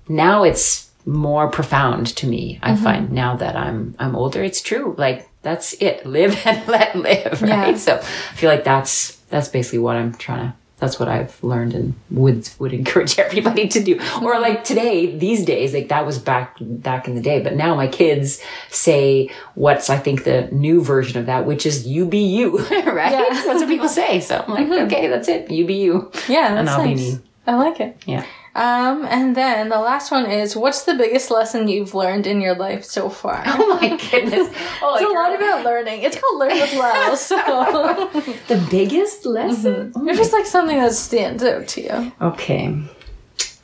now 0.08 0.42
it's 0.42 0.88
more 1.04 1.50
profound 1.50 2.06
to 2.06 2.26
me 2.26 2.58
i 2.62 2.72
mm-hmm. 2.72 2.84
find 2.84 3.12
now 3.12 3.36
that 3.36 3.54
i'm 3.54 3.94
i'm 3.98 4.16
older 4.16 4.42
it's 4.42 4.62
true 4.62 4.94
like 4.96 5.28
that's 5.48 5.72
it 5.74 6.04
live 6.16 6.40
and 6.44 6.66
let 6.68 6.94
live 6.94 7.40
right 7.42 7.70
yeah. 7.70 7.76
so 7.76 7.96
i 7.96 8.34
feel 8.34 8.50
like 8.50 8.64
that's 8.64 9.16
that's 9.30 9.48
basically 9.48 9.78
what 9.78 9.96
i'm 9.96 10.14
trying 10.14 10.50
to 10.50 10.54
that's 10.78 11.00
what 11.00 11.08
I've 11.08 11.42
learned 11.42 11.74
and 11.74 11.94
would 12.10 12.48
would 12.58 12.72
encourage 12.72 13.18
everybody 13.26 13.68
to 13.68 13.82
do. 13.82 14.00
Or 14.22 14.38
like 14.38 14.64
today, 14.64 15.16
these 15.16 15.44
days, 15.44 15.74
like 15.74 15.88
that 15.88 16.06
was 16.06 16.18
back 16.18 16.56
back 16.60 17.08
in 17.08 17.14
the 17.14 17.20
day. 17.20 17.42
But 17.42 17.56
now 17.56 17.74
my 17.74 17.88
kids 17.88 18.40
say 18.70 19.30
what's 19.54 19.90
I 19.90 19.98
think 19.98 20.24
the 20.24 20.48
new 20.52 20.80
version 20.80 21.18
of 21.18 21.26
that, 21.26 21.46
which 21.46 21.66
is 21.66 21.86
you 21.86 22.06
be 22.06 22.18
you, 22.18 22.58
right? 22.70 23.10
Yeah. 23.12 23.26
That's 23.28 23.60
what 23.60 23.68
people 23.68 23.88
say. 23.88 24.20
So 24.20 24.44
I'm 24.46 24.54
like, 24.54 24.66
mm-hmm. 24.66 24.86
okay, 24.86 25.08
that's 25.08 25.28
it. 25.28 25.50
You 25.50 25.66
be 25.66 25.74
you. 25.74 26.12
Yeah, 26.28 26.54
that's 26.54 26.60
and 26.60 26.70
I'll 26.70 26.84
nice. 26.84 27.00
be 27.00 27.12
me. 27.16 27.20
I 27.46 27.56
like 27.56 27.80
it. 27.80 27.96
Yeah. 28.06 28.24
Um, 28.58 29.04
and 29.04 29.36
then 29.36 29.68
the 29.68 29.78
last 29.78 30.10
one 30.10 30.26
is 30.26 30.56
what's 30.56 30.82
the 30.82 30.94
biggest 30.94 31.30
lesson 31.30 31.68
you've 31.68 31.94
learned 31.94 32.26
in 32.26 32.40
your 32.40 32.56
life 32.56 32.84
so 32.84 33.08
far? 33.08 33.44
Oh 33.46 33.78
my 33.80 33.96
goodness. 34.10 34.48
Oh, 34.82 34.96
it's 34.96 35.04
a 35.04 35.14
lot 35.14 35.34
about 35.34 35.64
learning. 35.64 36.02
It's 36.02 36.18
called 36.18 36.40
Learn 36.40 36.50
with 36.50 36.74
Love. 36.74 37.18
So 37.18 37.36
the 38.48 38.66
biggest 38.68 39.24
lesson? 39.26 39.92
Mm-hmm. 39.92 40.00
Oh 40.00 40.08
it's 40.08 40.18
just 40.18 40.32
like 40.32 40.46
something 40.46 40.76
that 40.76 40.92
stands 40.92 41.44
out 41.44 41.68
to 41.68 41.82
you. 41.82 42.12
Okay. 42.20 42.68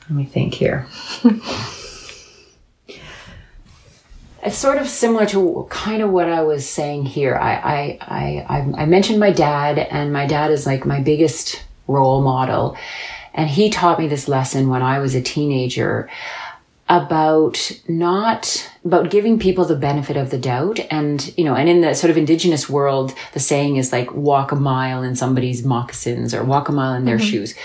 Let 0.03 0.11
me 0.11 0.23
think 0.23 0.53
here. 0.53 0.87
it's 4.43 4.57
sort 4.57 4.77
of 4.77 4.87
similar 4.87 5.25
to 5.27 5.67
kind 5.69 6.03
of 6.03 6.11
what 6.11 6.29
I 6.29 6.43
was 6.43 6.67
saying 6.69 7.05
here. 7.05 7.35
I, 7.35 7.53
I, 7.53 7.97
I, 8.01 8.73
I 8.83 8.85
mentioned 8.85 9.19
my 9.19 9.31
dad, 9.31 9.77
and 9.77 10.13
my 10.13 10.25
dad 10.25 10.51
is 10.51 10.65
like 10.65 10.85
my 10.85 11.01
biggest 11.01 11.63
role 11.87 12.21
model. 12.21 12.77
And 13.35 13.49
he 13.49 13.69
taught 13.69 13.99
me 13.99 14.07
this 14.07 14.27
lesson 14.27 14.69
when 14.69 14.81
I 14.81 14.97
was 14.97 15.13
a 15.13 15.21
teenager 15.21 16.09
about 16.87 17.71
not 17.87 18.71
about 18.83 19.09
giving 19.09 19.39
people 19.39 19.65
the 19.65 19.75
benefit 19.75 20.15
of 20.15 20.29
the 20.29 20.37
doubt 20.37 20.79
and 20.91 21.35
you 21.35 21.43
know 21.43 21.55
and 21.55 21.67
in 21.67 21.81
the 21.81 21.95
sort 21.95 22.11
of 22.11 22.17
indigenous 22.17 22.69
world 22.69 23.11
the 23.33 23.39
saying 23.39 23.77
is 23.77 23.91
like 23.91 24.13
walk 24.13 24.51
a 24.51 24.55
mile 24.55 25.01
in 25.01 25.15
somebody's 25.15 25.65
moccasins 25.65 26.31
or 26.31 26.43
walk 26.43 26.69
a 26.69 26.71
mile 26.71 26.93
in 26.93 27.05
their 27.05 27.17
mm-hmm. 27.17 27.25
shoes 27.25 27.55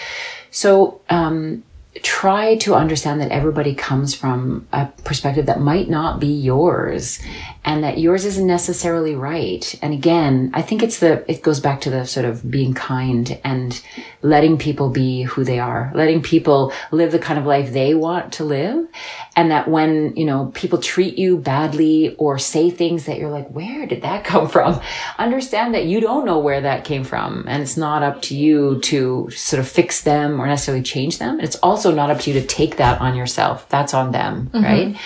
so 0.50 1.02
um 1.10 1.62
try 2.02 2.54
to 2.56 2.74
understand 2.74 3.20
that 3.20 3.32
everybody 3.32 3.74
comes 3.74 4.14
from 4.14 4.66
a 4.72 4.86
perspective 5.04 5.46
that 5.46 5.60
might 5.60 5.88
not 5.88 6.20
be 6.20 6.28
yours 6.28 7.18
and 7.64 7.82
that 7.82 7.98
yours 7.98 8.24
isn't 8.24 8.46
necessarily 8.46 9.16
right. 9.16 9.74
And 9.82 9.92
again, 9.92 10.52
I 10.54 10.62
think 10.62 10.84
it's 10.84 11.00
the, 11.00 11.24
it 11.30 11.42
goes 11.42 11.58
back 11.58 11.80
to 11.82 11.90
the 11.90 12.06
sort 12.06 12.26
of 12.26 12.48
being 12.48 12.74
kind 12.74 13.40
and 13.42 13.82
letting 14.22 14.56
people 14.56 14.88
be 14.90 15.22
who 15.22 15.42
they 15.42 15.58
are, 15.58 15.90
letting 15.94 16.22
people 16.22 16.72
live 16.92 17.10
the 17.10 17.18
kind 17.18 17.38
of 17.38 17.44
life 17.44 17.72
they 17.72 17.94
want 17.94 18.34
to 18.34 18.44
live. 18.44 18.86
And 19.34 19.50
that 19.50 19.68
when, 19.68 20.14
you 20.16 20.24
know, 20.24 20.52
people 20.54 20.78
treat 20.78 21.18
you 21.18 21.38
badly 21.38 22.14
or 22.16 22.38
say 22.38 22.70
things 22.70 23.06
that 23.06 23.18
you're 23.18 23.30
like, 23.30 23.48
where 23.48 23.86
did 23.86 24.02
that 24.02 24.24
come 24.24 24.48
from? 24.48 24.80
Understand 25.18 25.74
that 25.74 25.86
you 25.86 26.00
don't 26.00 26.24
know 26.24 26.38
where 26.38 26.60
that 26.60 26.84
came 26.84 27.02
from. 27.02 27.44
And 27.48 27.62
it's 27.62 27.76
not 27.76 28.02
up 28.02 28.22
to 28.22 28.36
you 28.36 28.80
to 28.82 29.28
sort 29.30 29.58
of 29.58 29.68
fix 29.68 30.02
them 30.02 30.40
or 30.40 30.46
necessarily 30.46 30.82
change 30.82 31.18
them. 31.18 31.40
It's 31.40 31.56
also 31.56 31.79
also 31.80 31.94
not 31.94 32.10
up 32.10 32.20
to 32.20 32.30
you 32.30 32.38
to 32.38 32.46
take 32.46 32.76
that 32.76 33.00
on 33.00 33.16
yourself. 33.16 33.66
That's 33.70 33.94
on 33.94 34.12
them, 34.12 34.50
mm-hmm. 34.52 34.62
right? 34.62 34.96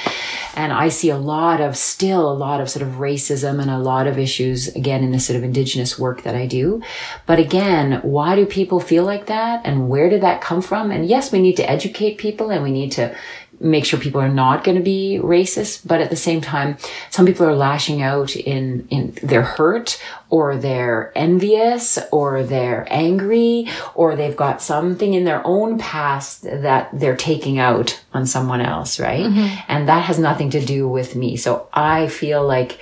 And 0.56 0.72
I 0.72 0.88
see 0.88 1.10
a 1.10 1.16
lot 1.16 1.60
of, 1.60 1.76
still 1.76 2.28
a 2.28 2.34
lot 2.34 2.60
of 2.60 2.68
sort 2.68 2.84
of 2.84 2.94
racism 2.94 3.60
and 3.60 3.70
a 3.70 3.78
lot 3.78 4.08
of 4.08 4.18
issues, 4.18 4.66
again, 4.74 5.04
in 5.04 5.12
the 5.12 5.20
sort 5.20 5.36
of 5.36 5.44
indigenous 5.44 5.96
work 5.96 6.22
that 6.22 6.34
I 6.34 6.46
do. 6.46 6.82
But 7.26 7.38
again, 7.38 8.00
why 8.02 8.34
do 8.34 8.44
people 8.44 8.80
feel 8.80 9.04
like 9.04 9.26
that? 9.26 9.62
And 9.64 9.88
where 9.88 10.10
did 10.10 10.22
that 10.22 10.40
come 10.40 10.62
from? 10.62 10.90
And 10.90 11.06
yes, 11.06 11.30
we 11.30 11.40
need 11.40 11.56
to 11.58 11.70
educate 11.70 12.18
people 12.18 12.50
and 12.50 12.64
we 12.64 12.72
need 12.72 12.90
to 12.92 13.16
make 13.60 13.84
sure 13.84 13.98
people 13.98 14.20
are 14.20 14.28
not 14.28 14.64
going 14.64 14.76
to 14.76 14.82
be 14.82 15.20
racist. 15.22 15.86
But 15.86 16.00
at 16.00 16.10
the 16.10 16.16
same 16.16 16.40
time, 16.40 16.76
some 17.10 17.26
people 17.26 17.46
are 17.46 17.54
lashing 17.54 18.02
out 18.02 18.36
in, 18.36 18.86
in 18.90 19.16
they're 19.22 19.42
hurt 19.42 20.02
or 20.30 20.56
they're 20.56 21.12
envious 21.14 21.98
or 22.10 22.42
they're 22.42 22.86
angry 22.90 23.68
or 23.94 24.16
they've 24.16 24.36
got 24.36 24.62
something 24.62 25.14
in 25.14 25.24
their 25.24 25.46
own 25.46 25.78
past 25.78 26.42
that 26.42 26.88
they're 26.92 27.16
taking 27.16 27.58
out 27.58 28.02
on 28.12 28.26
someone 28.26 28.60
else. 28.60 28.98
Right. 28.98 29.24
Mm-hmm. 29.24 29.60
And 29.68 29.88
that 29.88 30.04
has 30.04 30.18
nothing 30.18 30.50
to 30.50 30.64
do 30.64 30.88
with 30.88 31.16
me. 31.16 31.36
So 31.36 31.68
I 31.72 32.08
feel 32.08 32.46
like 32.46 32.78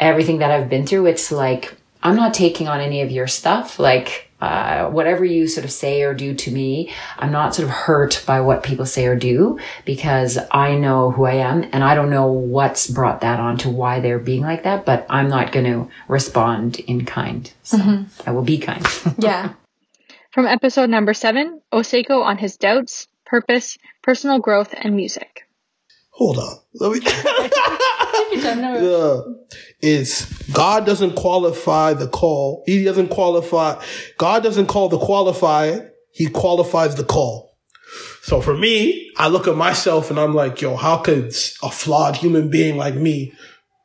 everything 0.00 0.38
that 0.38 0.50
I've 0.50 0.68
been 0.70 0.86
through, 0.86 1.06
it's 1.06 1.32
like, 1.32 1.74
I'm 2.02 2.16
not 2.16 2.34
taking 2.34 2.68
on 2.68 2.80
any 2.80 3.02
of 3.02 3.10
your 3.10 3.26
stuff. 3.26 3.78
Like, 3.78 4.25
uh, 4.40 4.88
whatever 4.90 5.24
you 5.24 5.48
sort 5.48 5.64
of 5.64 5.72
say 5.72 6.02
or 6.02 6.14
do 6.14 6.34
to 6.34 6.50
me, 6.50 6.92
I'm 7.18 7.32
not 7.32 7.54
sort 7.54 7.68
of 7.68 7.74
hurt 7.74 8.22
by 8.26 8.40
what 8.40 8.62
people 8.62 8.86
say 8.86 9.06
or 9.06 9.16
do 9.16 9.58
because 9.84 10.38
I 10.50 10.74
know 10.74 11.10
who 11.10 11.24
I 11.24 11.34
am 11.34 11.64
and 11.72 11.82
I 11.82 11.94
don't 11.94 12.10
know 12.10 12.26
what's 12.26 12.86
brought 12.86 13.22
that 13.22 13.40
on 13.40 13.56
to 13.58 13.70
why 13.70 14.00
they're 14.00 14.18
being 14.18 14.42
like 14.42 14.64
that, 14.64 14.84
but 14.84 15.06
I'm 15.08 15.28
not 15.28 15.52
going 15.52 15.66
to 15.66 15.90
respond 16.08 16.80
in 16.80 17.04
kind. 17.04 17.50
So 17.62 17.78
mm-hmm. 17.78 18.28
I 18.28 18.32
will 18.32 18.42
be 18.42 18.58
kind. 18.58 18.86
yeah. 19.18 19.54
From 20.32 20.46
episode 20.46 20.90
number 20.90 21.14
seven, 21.14 21.62
Oseko 21.72 22.22
on 22.22 22.36
his 22.36 22.58
doubts, 22.58 23.08
purpose, 23.24 23.78
personal 24.02 24.38
growth, 24.38 24.74
and 24.76 24.94
music. 24.94 25.48
Hold 26.10 26.38
on. 26.38 26.56
Let 26.74 26.92
me. 26.92 27.00
yeah. 28.82 29.20
Is 29.82 30.26
God 30.52 30.86
doesn't 30.86 31.14
qualify 31.14 31.94
the 31.94 32.08
call. 32.08 32.62
He 32.66 32.84
doesn't 32.84 33.08
qualify. 33.08 33.82
God 34.18 34.42
doesn't 34.42 34.66
call 34.66 34.88
the 34.88 34.98
qualified. 34.98 35.90
He 36.12 36.26
qualifies 36.26 36.94
the 36.94 37.04
call. 37.04 37.56
So 38.22 38.40
for 38.40 38.56
me, 38.56 39.12
I 39.16 39.28
look 39.28 39.46
at 39.46 39.56
myself 39.56 40.10
and 40.10 40.18
I'm 40.18 40.34
like, 40.34 40.60
yo, 40.60 40.76
how 40.76 40.98
could 40.98 41.32
a 41.62 41.70
flawed 41.70 42.16
human 42.16 42.50
being 42.50 42.76
like 42.76 42.94
me, 42.94 43.32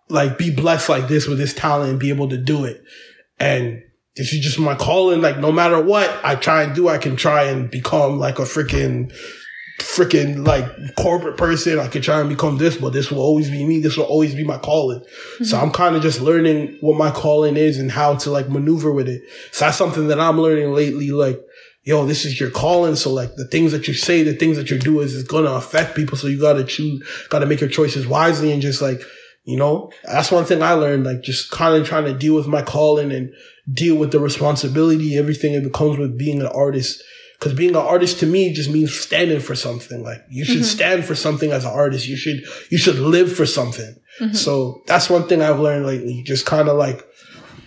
like 0.10 0.38
be 0.38 0.50
blessed 0.50 0.90
like 0.90 1.08
this 1.08 1.28
with 1.28 1.38
this 1.38 1.54
talent 1.54 1.92
and 1.92 2.00
be 2.00 2.10
able 2.10 2.30
to 2.30 2.38
do 2.38 2.66
it? 2.66 2.82
And 3.40 3.84
this 4.16 4.34
is 4.34 4.40
just 4.44 4.60
my 4.60 4.76
calling. 4.76 5.22
Like 5.22 5.38
no 5.38 5.52
matter 5.52 5.82
what 5.82 6.10
I 6.24 6.36
try 6.36 6.64
and 6.64 6.76
do, 6.76 6.90
I 6.90 6.98
can 6.98 7.16
try 7.16 7.44
and 7.44 7.70
become 7.70 8.18
like 8.18 8.40
a 8.40 8.44
freaking 8.44 9.14
freaking 9.82 10.46
like 10.46 10.96
corporate 10.96 11.38
person. 11.38 11.80
I 11.80 11.88
could 11.88 12.04
try 12.04 12.20
and 12.20 12.30
become 12.30 12.58
this, 12.58 12.78
but 12.78 12.94
this 12.94 13.12
will 13.12 13.22
always 13.22 13.50
be 13.50 13.66
me. 13.66 13.80
This 13.80 13.98
will 13.98 14.06
always 14.06 14.34
be 14.36 14.44
my 14.44 14.58
calling. 14.58 15.00
Mm-hmm. 15.00 15.44
So 15.46 15.60
I'm 15.60 15.72
kind 15.72 15.96
of 15.96 16.02
just 16.02 16.22
learning 16.22 16.78
what 16.82 16.98
my 16.98 17.12
calling 17.12 17.58
is 17.58 17.78
and 17.80 17.92
how 17.92 18.16
to 18.16 18.30
like 18.30 18.50
maneuver 18.50 18.92
with 18.92 19.10
it. 19.10 19.24
So 19.52 19.66
that's 19.66 19.78
something 19.78 20.08
that 20.08 20.20
I'm 20.20 20.40
learning 20.40 20.74
lately. 20.74 21.12
Like, 21.12 21.42
yo, 21.84 22.06
this 22.06 22.26
is 22.26 22.40
your 22.40 22.52
calling. 22.52 22.96
So 22.96 23.12
like 23.12 23.36
the 23.36 23.48
things 23.48 23.72
that 23.72 23.88
you 23.88 23.94
say, 23.94 24.24
the 24.24 24.34
things 24.34 24.58
that 24.58 24.70
you 24.70 24.80
do 24.80 25.02
is, 25.02 25.14
is 25.14 25.24
going 25.24 25.46
to 25.46 25.54
affect 25.54 25.96
people. 25.96 26.18
So 26.18 26.28
you 26.28 26.40
got 26.40 26.54
to 26.54 26.64
choose, 26.64 27.06
got 27.30 27.40
to 27.40 27.46
make 27.46 27.60
your 27.60 27.70
choices 27.70 28.08
wisely 28.08 28.52
and 28.52 28.62
just 28.62 28.82
like, 28.82 29.02
You 29.44 29.58
know, 29.58 29.92
that's 30.04 30.32
one 30.32 30.46
thing 30.46 30.62
I 30.62 30.74
learned, 30.74 31.04
like 31.04 31.24
just 31.24 31.50
kind 31.50 31.76
of 31.76 31.88
trying 31.88 32.06
to 32.06 32.14
deal 32.14 32.36
with 32.36 32.46
my 32.46 32.62
calling 32.62 33.12
and 33.12 33.34
deal 33.72 33.96
with 33.96 34.12
the 34.12 34.20
responsibility, 34.20 35.18
everything 35.18 35.62
that 35.62 35.74
comes 35.74 35.98
with 35.98 36.18
being 36.18 36.42
an 36.42 36.48
artist. 36.48 37.02
Cause 37.42 37.54
being 37.56 37.72
an 37.72 37.78
artist 37.78 38.20
to 38.20 38.28
me 38.28 38.54
just 38.54 38.70
means 38.70 38.94
standing 38.94 39.40
for 39.40 39.56
something. 39.56 40.04
Like 40.04 40.24
you 40.30 40.46
should 40.46 40.58
mm-hmm. 40.58 40.64
stand 40.64 41.06
for 41.06 41.16
something 41.16 41.52
as 41.52 41.66
an 41.66 41.72
artist. 41.72 42.08
You 42.08 42.16
should, 42.16 42.44
you 42.70 42.78
should 42.78 43.00
live 43.00 43.36
for 43.36 43.48
something. 43.48 43.96
Mm-hmm. 44.20 44.36
So 44.36 44.84
that's 44.86 45.10
one 45.10 45.28
thing 45.28 45.42
I've 45.42 45.60
learned 45.60 45.88
lately. 45.88 46.22
Just 46.22 46.46
kind 46.46 46.70
of 46.70 46.78
like, 46.78 47.04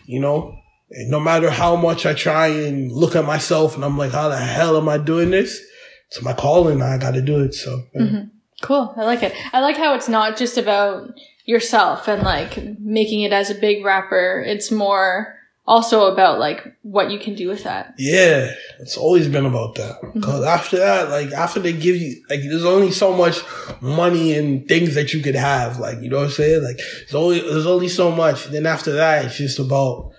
you 0.06 0.20
know, 0.20 0.56
no 0.90 1.18
matter 1.18 1.50
how 1.50 1.74
much 1.74 2.06
I 2.06 2.14
try 2.14 2.46
and 2.46 2.92
look 2.92 3.16
at 3.16 3.24
myself 3.24 3.74
and 3.74 3.84
I'm 3.84 3.98
like, 3.98 4.12
how 4.12 4.28
the 4.28 4.36
hell 4.36 4.76
am 4.76 4.88
I 4.88 4.96
doing 4.96 5.30
this? 5.30 5.60
It's 6.08 6.22
my 6.22 6.34
calling. 6.34 6.80
I 6.80 6.96
got 6.96 7.14
to 7.14 7.22
do 7.22 7.42
it. 7.42 7.54
So 7.54 7.82
yeah. 7.94 8.02
Mm-hmm. 8.02 8.28
Cool. 8.62 8.94
I 8.96 9.04
like 9.04 9.24
it. 9.24 9.34
I 9.52 9.60
like 9.60 9.76
how 9.76 9.94
it's 9.94 10.08
not 10.08 10.36
just 10.36 10.56
about 10.56 11.08
yourself 11.46 12.08
and 12.08 12.22
like 12.22 12.56
making 12.78 13.22
it 13.22 13.32
as 13.32 13.50
a 13.50 13.54
big 13.54 13.84
rapper. 13.84 14.42
It's 14.46 14.70
more 14.70 15.34
also 15.66 16.12
about 16.12 16.38
like 16.38 16.76
what 16.82 17.10
you 17.10 17.18
can 17.18 17.34
do 17.34 17.48
with 17.48 17.64
that. 17.64 17.94
Yeah, 17.98 18.52
it's 18.80 18.96
always 18.96 19.28
been 19.28 19.46
about 19.46 19.76
that. 19.76 20.00
Mm-hmm. 20.02 20.20
Cause 20.20 20.44
after 20.44 20.78
that, 20.78 21.10
like 21.10 21.32
after 21.32 21.60
they 21.60 21.72
give 21.72 21.96
you, 21.96 22.22
like 22.28 22.40
there's 22.40 22.64
only 22.64 22.90
so 22.90 23.16
much 23.16 23.40
money 23.80 24.34
and 24.34 24.66
things 24.68 24.94
that 24.94 25.12
you 25.14 25.22
could 25.22 25.34
have. 25.34 25.78
Like 25.78 26.00
you 26.00 26.10
know 26.10 26.18
what 26.18 26.26
I'm 26.26 26.30
saying? 26.32 26.62
Like 26.62 26.76
there's 26.76 27.14
only 27.14 27.40
there's 27.40 27.66
only 27.66 27.88
so 27.88 28.10
much. 28.10 28.46
Then 28.46 28.66
after 28.66 28.92
that, 28.92 29.24
it's 29.24 29.38
just 29.38 29.58
about 29.58 30.12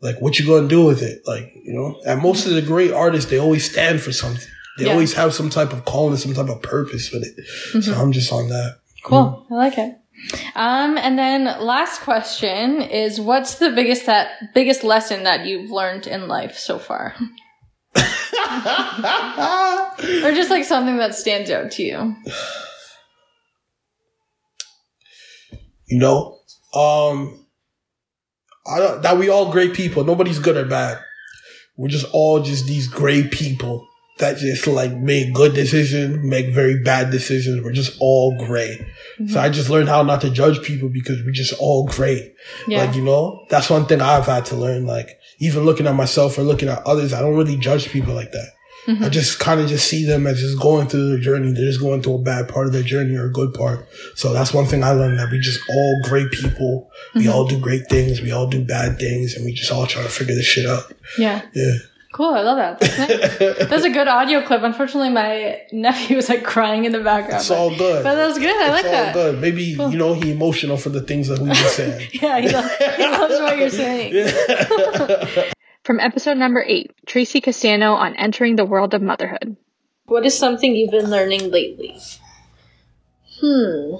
like 0.00 0.20
what 0.20 0.38
you're 0.38 0.54
gonna 0.56 0.68
do 0.68 0.84
with 0.84 1.02
it. 1.02 1.22
Like 1.26 1.52
you 1.64 1.72
know, 1.72 2.00
and 2.06 2.22
most 2.22 2.46
of 2.46 2.54
the 2.54 2.62
great 2.62 2.92
artists, 2.92 3.30
they 3.30 3.38
always 3.38 3.68
stand 3.68 4.00
for 4.00 4.12
something. 4.12 4.46
They 4.78 4.86
Yeah. 4.86 4.92
always 4.92 5.14
have 5.14 5.32
some 5.34 5.50
type 5.50 5.72
of 5.72 5.84
calling, 5.84 6.16
some 6.16 6.34
type 6.34 6.48
of 6.48 6.60
purpose 6.62 7.12
with 7.12 7.22
it. 7.22 7.46
So 7.72 7.78
mm-hmm. 7.78 8.00
I'm 8.00 8.12
just 8.12 8.32
on 8.32 8.48
that. 8.48 8.78
Cool. 9.04 9.46
I 9.50 9.54
like 9.54 9.78
it. 9.78 9.96
Um, 10.54 10.96
and 10.98 11.18
then 11.18 11.44
last 11.60 12.02
question 12.02 12.80
is 12.80 13.20
what's 13.20 13.56
the 13.56 13.70
biggest 13.70 14.06
that 14.06 14.54
biggest 14.54 14.84
lesson 14.84 15.24
that 15.24 15.46
you've 15.46 15.70
learned 15.70 16.06
in 16.06 16.28
life 16.28 16.56
so 16.56 16.78
far? 16.78 17.14
or 17.96 18.00
just 20.32 20.50
like 20.50 20.64
something 20.64 20.96
that 20.96 21.14
stands 21.14 21.50
out 21.50 21.70
to 21.72 21.82
you. 21.82 22.16
you 25.86 25.98
know 25.98 26.38
um 26.74 27.46
I 28.66 28.78
don't, 28.78 29.02
that 29.02 29.18
we 29.18 29.28
all 29.28 29.52
great 29.52 29.74
people 29.74 30.04
nobody's 30.04 30.38
good 30.38 30.56
or 30.56 30.64
bad 30.64 30.98
we're 31.76 31.88
just 31.88 32.06
all 32.12 32.40
just 32.40 32.66
these 32.66 32.88
great 32.88 33.30
people 33.30 33.86
that 34.18 34.36
just 34.38 34.66
like 34.66 34.92
make 34.92 35.34
good 35.34 35.54
decisions 35.54 36.24
make 36.24 36.54
very 36.54 36.80
bad 36.82 37.10
decisions 37.10 37.62
we're 37.62 37.72
just 37.72 37.96
all 38.00 38.36
great 38.46 38.78
mm-hmm. 38.80 39.26
so 39.26 39.40
i 39.40 39.48
just 39.48 39.70
learned 39.70 39.88
how 39.88 40.02
not 40.02 40.20
to 40.20 40.30
judge 40.30 40.62
people 40.62 40.88
because 40.88 41.22
we're 41.24 41.32
just 41.32 41.54
all 41.58 41.86
great 41.86 42.34
Yeah. 42.66 42.84
like 42.84 42.94
you 42.94 43.02
know 43.02 43.44
that's 43.50 43.70
one 43.70 43.86
thing 43.86 44.00
i've 44.00 44.26
had 44.26 44.44
to 44.46 44.56
learn 44.56 44.86
like 44.86 45.18
even 45.40 45.64
looking 45.64 45.86
at 45.86 45.94
myself 45.94 46.38
or 46.38 46.42
looking 46.42 46.68
at 46.68 46.86
others 46.86 47.12
i 47.12 47.20
don't 47.20 47.36
really 47.36 47.56
judge 47.56 47.88
people 47.88 48.14
like 48.14 48.30
that 48.30 48.50
mm-hmm. 48.86 49.02
I 49.02 49.08
just 49.08 49.40
kind 49.40 49.60
of 49.60 49.68
just 49.68 49.88
see 49.88 50.04
them 50.04 50.26
as 50.26 50.40
just 50.40 50.60
going 50.60 50.88
through 50.88 51.08
their 51.08 51.18
journey. 51.18 51.52
They're 51.52 51.64
just 51.64 51.80
going 51.80 52.02
through 52.02 52.16
a 52.16 52.22
bad 52.22 52.48
part 52.48 52.66
of 52.66 52.74
their 52.74 52.82
journey 52.82 53.16
or 53.16 53.26
a 53.26 53.32
good 53.32 53.54
part. 53.54 53.88
So 54.14 54.34
that's 54.34 54.52
one 54.52 54.66
thing 54.66 54.84
I 54.84 54.90
learned 54.90 55.18
that 55.18 55.30
we 55.30 55.38
just 55.40 55.58
all 55.70 56.00
great 56.04 56.30
people. 56.30 56.90
We 57.14 57.22
mm-hmm. 57.22 57.32
all 57.32 57.46
do 57.46 57.58
great 57.58 57.88
things. 57.88 58.20
We 58.20 58.30
all 58.30 58.46
do 58.46 58.62
bad 58.62 58.98
things 58.98 59.34
and 59.34 59.44
we 59.44 59.54
just 59.54 59.72
all 59.72 59.86
try 59.86 60.02
to 60.02 60.08
figure 60.08 60.34
this 60.34 60.44
shit 60.44 60.66
out. 60.66 60.92
yeah. 61.18 61.42
Yeah. 61.54 61.76
Cool. 62.14 62.32
I 62.32 62.42
love 62.42 62.58
that. 62.58 62.78
That's, 62.78 62.98
nice. 63.40 63.68
That's 63.68 63.84
a 63.84 63.90
good 63.90 64.06
audio 64.06 64.40
clip. 64.40 64.62
Unfortunately, 64.62 65.10
my 65.10 65.60
nephew 65.72 66.14
was 66.14 66.28
like 66.28 66.44
crying 66.44 66.84
in 66.84 66.92
the 66.92 67.00
background. 67.00 67.40
It's 67.40 67.50
all 67.50 67.76
good. 67.76 68.04
But 68.04 68.14
that 68.14 68.28
was 68.28 68.38
good. 68.38 68.54
I 68.54 68.70
like 68.70 68.84
all 68.84 68.90
that. 68.92 69.14
good. 69.14 69.40
Maybe, 69.40 69.64
you 69.64 69.98
know, 69.98 70.14
he 70.14 70.30
emotional 70.30 70.76
for 70.76 70.90
the 70.90 71.00
things 71.00 71.26
that 71.26 71.40
we 71.40 71.48
were 71.48 71.54
saying. 71.56 72.08
Yeah, 72.12 72.38
he, 72.38 72.48
lo- 72.50 72.68
he 72.96 73.02
loves 73.02 73.34
what 73.40 73.58
you're 73.58 73.68
saying. 73.68 74.32
From 75.82 75.98
episode 75.98 76.36
number 76.36 76.62
eight, 76.64 76.92
Tracy 77.04 77.40
Castano 77.40 77.94
on 77.94 78.14
entering 78.14 78.54
the 78.54 78.64
world 78.64 78.94
of 78.94 79.02
motherhood. 79.02 79.56
What 80.04 80.24
is 80.24 80.38
something 80.38 80.76
you've 80.76 80.92
been 80.92 81.10
learning 81.10 81.50
lately? 81.50 81.98
Hmm. 83.40 83.96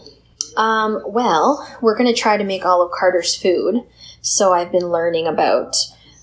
Um, 0.57 1.03
well, 1.05 1.69
we're 1.83 1.99
going 1.99 2.15
to 2.15 2.19
try 2.19 2.37
to 2.37 2.45
make 2.45 2.65
all 2.65 2.81
of 2.81 2.93
Carter's 2.93 3.35
food. 3.35 3.83
So 4.21 4.53
I've 4.53 4.71
been 4.71 4.87
learning 4.87 5.27
about 5.27 5.75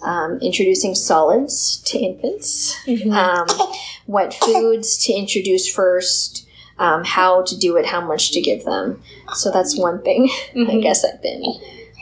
um, 0.04 0.40
introducing 0.42 0.96
solids 0.96 1.78
to 1.86 1.98
infants, 1.98 2.76
um, 3.12 3.48
what 4.06 4.34
foods 4.34 4.98
to 5.06 5.14
introduce 5.14 5.68
first, 5.72 6.48
um, 6.80 7.04
how 7.04 7.44
to 7.44 7.58
do 7.58 7.76
it, 7.78 7.86
how 7.86 8.02
much 8.02 8.32
to 8.32 8.42
give 8.42 8.64
them. 8.66 9.02
So 9.34 9.52
that's 9.52 9.78
one 9.78 10.02
thing 10.02 10.30
I 10.56 10.80
guess 10.82 11.06
I've 11.06 11.22
been 11.22 11.44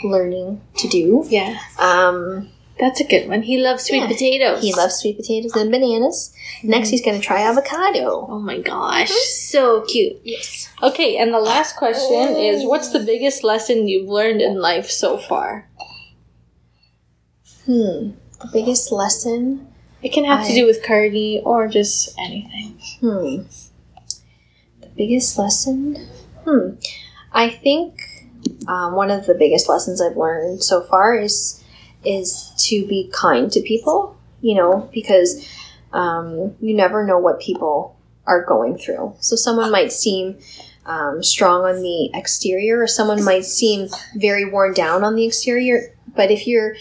learning 0.04 0.62
to 0.78 0.88
do. 0.88 1.26
Yeah, 1.30 1.60
Um, 1.78 2.50
that's 2.80 3.02
a 3.02 3.04
good 3.04 3.28
one. 3.28 3.42
He 3.42 3.58
loves 3.58 3.84
sweet 3.84 3.98
Yeah. 4.04 4.08
potatoes. 4.08 4.62
he 4.64 4.74
loves 4.74 4.96
sweet 4.96 5.18
potatoes 5.18 5.54
and 5.56 5.70
bananas. 5.70 6.34
Next, 6.64 6.90
he's 6.90 7.02
going 7.04 7.20
to 7.20 7.26
try 7.26 7.42
avocado. 7.42 8.26
Oh 8.30 8.40
my 8.40 8.60
gosh, 8.60 9.12
so 9.12 9.82
cute. 9.82 10.18
Yes. 10.24 10.70
Okay, 10.82 11.18
and 11.18 11.34
the 11.34 11.40
last 11.42 11.76
question 11.76 12.36
is 12.38 12.64
what's 12.66 12.90
the 12.90 13.00
biggest 13.00 13.44
lesson 13.44 13.88
you've 13.90 14.08
learned 14.10 14.42
in 14.42 14.60
life 14.62 14.90
so 14.90 15.18
far? 15.18 15.69
Hmm. 17.70 18.14
The 18.42 18.50
biggest 18.52 18.92
lesson. 18.92 19.68
It 20.02 20.10
can 20.10 20.26
have 20.26 20.48
to 20.48 20.56
do 20.56 20.66
with 20.66 20.84
Cardi 20.84 21.40
or 21.46 21.68
just 21.68 22.18
anything. 22.18 22.80
Hmm. 23.00 23.44
The 24.82 24.88
biggest 24.98 25.38
lesson? 25.38 26.08
Hmm. 26.46 26.70
I 27.32 27.52
think 27.52 28.02
um, 28.68 28.96
one 28.96 29.12
of 29.12 29.28
the 29.28 29.36
biggest 29.36 29.70
lessons 29.70 30.02
I've 30.02 30.18
learned 30.18 30.64
so 30.64 30.82
far 30.82 31.16
is 31.16 31.64
is 32.04 32.52
to 32.70 32.88
be 32.88 33.12
kind 33.14 33.52
to 33.52 33.62
people. 33.62 34.18
You 34.42 34.56
know, 34.56 34.90
because 34.92 35.48
um, 35.94 36.56
you 36.60 36.76
never 36.76 37.06
know 37.06 37.20
what 37.20 37.40
people 37.40 37.96
are 38.26 38.44
going 38.44 38.80
through. 38.80 39.16
So 39.20 39.36
someone 39.36 39.70
might 39.70 39.92
seem 39.92 40.40
um, 40.88 41.22
strong 41.22 41.66
on 41.66 41.84
the 41.84 42.10
exterior, 42.16 42.82
or 42.82 42.88
someone 42.88 43.24
might 43.24 43.46
seem 43.46 43.90
very 44.16 44.50
worn 44.50 44.74
down 44.74 45.04
on 45.04 45.14
the 45.14 45.28
exterior. 45.28 45.94
But 46.16 46.32
if 46.32 46.48
you're 46.48 46.76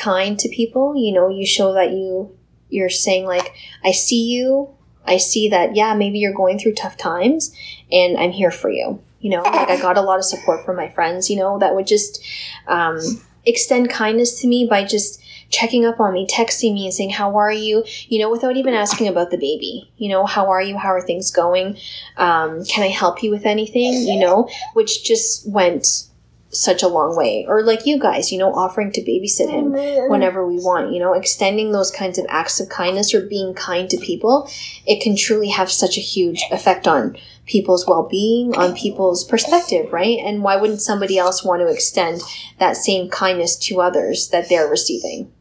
kind 0.00 0.38
to 0.38 0.48
people, 0.48 0.96
you 0.96 1.12
know, 1.12 1.28
you 1.28 1.46
show 1.46 1.72
that 1.74 1.90
you 1.90 2.36
you're 2.70 2.88
saying 2.88 3.26
like, 3.26 3.52
I 3.84 3.92
see 3.92 4.30
you. 4.30 4.70
I 5.04 5.16
see 5.16 5.48
that, 5.48 5.74
yeah, 5.74 5.94
maybe 5.94 6.18
you're 6.18 6.34
going 6.34 6.58
through 6.58 6.74
tough 6.74 6.96
times 6.96 7.54
and 7.90 8.16
I'm 8.16 8.30
here 8.30 8.50
for 8.50 8.70
you. 8.70 9.02
You 9.20 9.30
know, 9.30 9.42
like 9.42 9.68
I 9.68 9.80
got 9.80 9.98
a 9.98 10.02
lot 10.02 10.18
of 10.18 10.24
support 10.24 10.64
from 10.64 10.76
my 10.76 10.88
friends, 10.88 11.28
you 11.28 11.36
know, 11.36 11.58
that 11.58 11.74
would 11.74 11.86
just 11.86 12.24
um, 12.68 12.98
extend 13.44 13.90
kindness 13.90 14.40
to 14.40 14.46
me 14.46 14.66
by 14.68 14.84
just 14.84 15.22
checking 15.50 15.84
up 15.84 16.00
on 16.00 16.14
me, 16.14 16.26
texting 16.26 16.74
me 16.74 16.86
and 16.86 16.94
saying, 16.94 17.10
How 17.10 17.36
are 17.36 17.52
you? 17.52 17.84
You 18.08 18.20
know, 18.20 18.30
without 18.30 18.56
even 18.56 18.72
asking 18.72 19.08
about 19.08 19.30
the 19.30 19.36
baby. 19.36 19.90
You 19.98 20.08
know, 20.08 20.24
how 20.24 20.48
are 20.48 20.62
you? 20.62 20.78
How 20.78 20.88
are 20.88 21.02
things 21.02 21.30
going? 21.30 21.76
Um, 22.16 22.64
can 22.64 22.84
I 22.84 22.88
help 22.88 23.22
you 23.22 23.30
with 23.30 23.44
anything? 23.44 23.92
You 23.92 24.20
know, 24.20 24.48
which 24.74 25.04
just 25.04 25.48
went 25.48 26.06
such 26.52 26.82
a 26.82 26.88
long 26.88 27.16
way. 27.16 27.46
Or 27.48 27.62
like 27.62 27.86
you 27.86 27.98
guys, 27.98 28.32
you 28.32 28.38
know, 28.38 28.52
offering 28.52 28.90
to 28.92 29.00
babysit 29.02 29.50
him 29.50 29.72
whenever 30.10 30.46
we 30.46 30.56
want, 30.56 30.92
you 30.92 30.98
know, 30.98 31.12
extending 31.12 31.72
those 31.72 31.90
kinds 31.90 32.18
of 32.18 32.26
acts 32.28 32.58
of 32.60 32.68
kindness 32.68 33.14
or 33.14 33.26
being 33.26 33.54
kind 33.54 33.88
to 33.88 33.96
people, 33.98 34.50
it 34.86 35.00
can 35.00 35.16
truly 35.16 35.50
have 35.50 35.70
such 35.70 35.96
a 35.96 36.00
huge 36.00 36.42
effect 36.50 36.88
on 36.88 37.16
people's 37.46 37.86
well-being, 37.86 38.54
on 38.56 38.74
people's 38.74 39.24
perspective, 39.24 39.92
right? 39.92 40.18
And 40.18 40.42
why 40.42 40.56
wouldn't 40.56 40.82
somebody 40.82 41.18
else 41.18 41.44
want 41.44 41.60
to 41.60 41.68
extend 41.68 42.20
that 42.58 42.76
same 42.76 43.08
kindness 43.08 43.56
to 43.56 43.80
others 43.80 44.28
that 44.28 44.48
they're 44.48 44.68
receiving? 44.68 45.32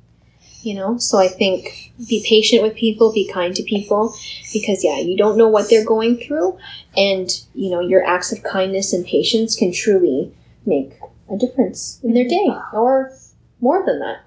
You 0.62 0.76
know, 0.76 0.98
so 0.98 1.18
I 1.18 1.30
think 1.30 1.94
be 2.08 2.24
patient 2.28 2.62
with 2.62 2.76
people, 2.76 3.14
be 3.14 3.28
kind 3.32 3.56
to 3.56 3.64
people, 3.64 4.14
because 4.52 4.84
yeah, 4.84 5.00
you 5.00 5.16
don't 5.16 5.38
know 5.38 5.48
what 5.48 5.70
they're 5.70 5.86
going 5.86 6.18
through, 6.18 6.58
and 6.98 7.30
you 7.56 7.72
know, 7.72 7.80
your 7.80 8.04
acts 8.04 8.34
of 8.34 8.44
kindness 8.44 8.92
and 8.92 9.06
patience 9.06 9.56
can 9.56 9.72
truly 9.72 10.34
make 10.70 10.94
a 11.32 11.38
difference 11.38 12.00
in 12.04 12.14
their 12.14 12.28
day, 12.28 12.48
or 12.74 13.12
more 13.60 13.84
than 13.86 14.00
that. 14.00 14.22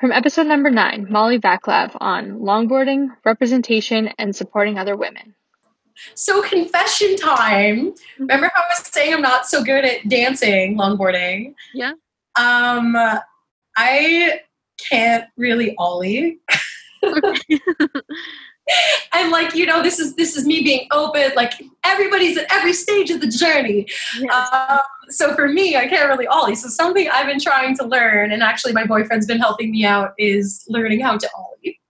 From 0.00 0.12
episode 0.12 0.46
number 0.46 0.70
nine, 0.70 1.06
Molly 1.10 1.38
Vaclav 1.38 1.96
on 2.00 2.40
longboarding, 2.40 3.08
representation, 3.24 4.08
and 4.18 4.34
supporting 4.34 4.78
other 4.78 4.96
women. 4.96 5.34
So 6.14 6.40
confession 6.40 7.16
time. 7.16 7.92
Remember 8.18 8.50
how 8.54 8.62
I 8.62 8.66
was 8.70 8.86
saying 8.86 9.12
I'm 9.12 9.20
not 9.20 9.46
so 9.46 9.62
good 9.62 9.84
at 9.84 10.08
dancing, 10.08 10.78
longboarding? 10.78 11.54
Yeah. 11.74 11.92
Um 12.36 12.96
I 13.76 14.40
can't 14.90 15.24
really 15.36 15.74
ollie. 15.76 16.40
and 19.14 19.30
like, 19.30 19.54
you 19.54 19.66
know, 19.66 19.82
this 19.82 19.98
is 19.98 20.14
this 20.16 20.36
is 20.36 20.46
me 20.46 20.62
being 20.62 20.86
open, 20.92 21.32
like 21.36 21.54
everybody's 21.84 22.36
at 22.36 22.46
every 22.50 22.72
stage 22.72 23.10
of 23.10 23.20
the 23.20 23.28
journey. 23.28 23.86
Um, 24.32 24.80
so 25.08 25.34
for 25.34 25.48
me, 25.48 25.76
I 25.76 25.88
can't 25.88 26.08
really 26.08 26.26
ollie. 26.26 26.54
So 26.54 26.68
something 26.68 27.08
I've 27.08 27.26
been 27.26 27.40
trying 27.40 27.76
to 27.78 27.86
learn, 27.86 28.32
and 28.32 28.42
actually 28.42 28.72
my 28.72 28.86
boyfriend's 28.86 29.26
been 29.26 29.38
helping 29.38 29.70
me 29.70 29.84
out, 29.84 30.12
is 30.18 30.64
learning 30.68 31.00
how 31.00 31.16
to 31.16 31.28
ollie. 31.36 31.80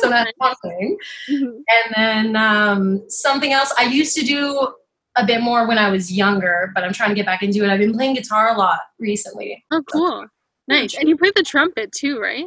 So 0.00 0.08
that's 0.08 0.32
one 0.38 0.54
thing. 0.62 0.98
And 1.28 1.94
then 1.94 2.36
um, 2.36 3.08
something 3.08 3.52
else 3.52 3.72
I 3.78 3.84
used 3.84 4.16
to 4.16 4.24
do 4.24 4.74
a 5.16 5.24
bit 5.24 5.40
more 5.40 5.66
when 5.66 5.78
I 5.78 5.90
was 5.90 6.12
younger, 6.12 6.72
but 6.74 6.84
I'm 6.84 6.92
trying 6.92 7.10
to 7.10 7.14
get 7.14 7.24
back 7.24 7.42
into 7.42 7.64
it. 7.64 7.70
I've 7.70 7.78
been 7.78 7.94
playing 7.94 8.14
guitar 8.14 8.54
a 8.54 8.58
lot 8.58 8.80
recently. 8.98 9.64
Oh, 9.70 9.82
cool. 9.90 10.26
Nice. 10.68 10.96
And 10.96 11.08
you 11.08 11.16
play 11.16 11.30
the 11.34 11.42
trumpet 11.42 11.92
too, 11.92 12.20
right? 12.20 12.46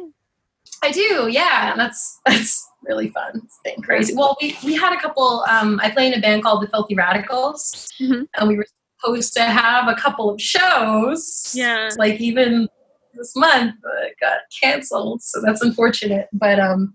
I 0.82 0.92
do, 0.92 1.28
yeah. 1.30 1.74
That's 1.76 2.20
that's 2.26 2.66
really 2.82 3.08
fun. 3.10 3.40
It's 3.44 3.58
been 3.64 3.82
crazy. 3.82 4.14
Well, 4.14 4.36
we, 4.40 4.56
we 4.64 4.74
had 4.74 4.92
a 4.92 5.00
couple. 5.00 5.44
Um, 5.48 5.80
I 5.82 5.90
play 5.90 6.06
in 6.06 6.14
a 6.14 6.20
band 6.20 6.42
called 6.42 6.62
the 6.62 6.68
Filthy 6.68 6.94
Radicals, 6.94 7.88
Mhm. 8.00 8.26
and 8.38 8.48
we 8.48 8.56
were 8.56 8.66
supposed 9.00 9.32
to 9.34 9.42
have 9.44 9.88
a 9.88 9.94
couple 9.94 10.30
of 10.30 10.40
shows. 10.40 11.52
Yeah. 11.56 11.90
like 11.98 12.20
even 12.20 12.68
this 13.14 13.34
month, 13.36 13.74
got 14.20 14.38
canceled, 14.62 15.22
so 15.22 15.40
that's 15.44 15.62
unfortunate. 15.62 16.28
But 16.32 16.58
um, 16.60 16.94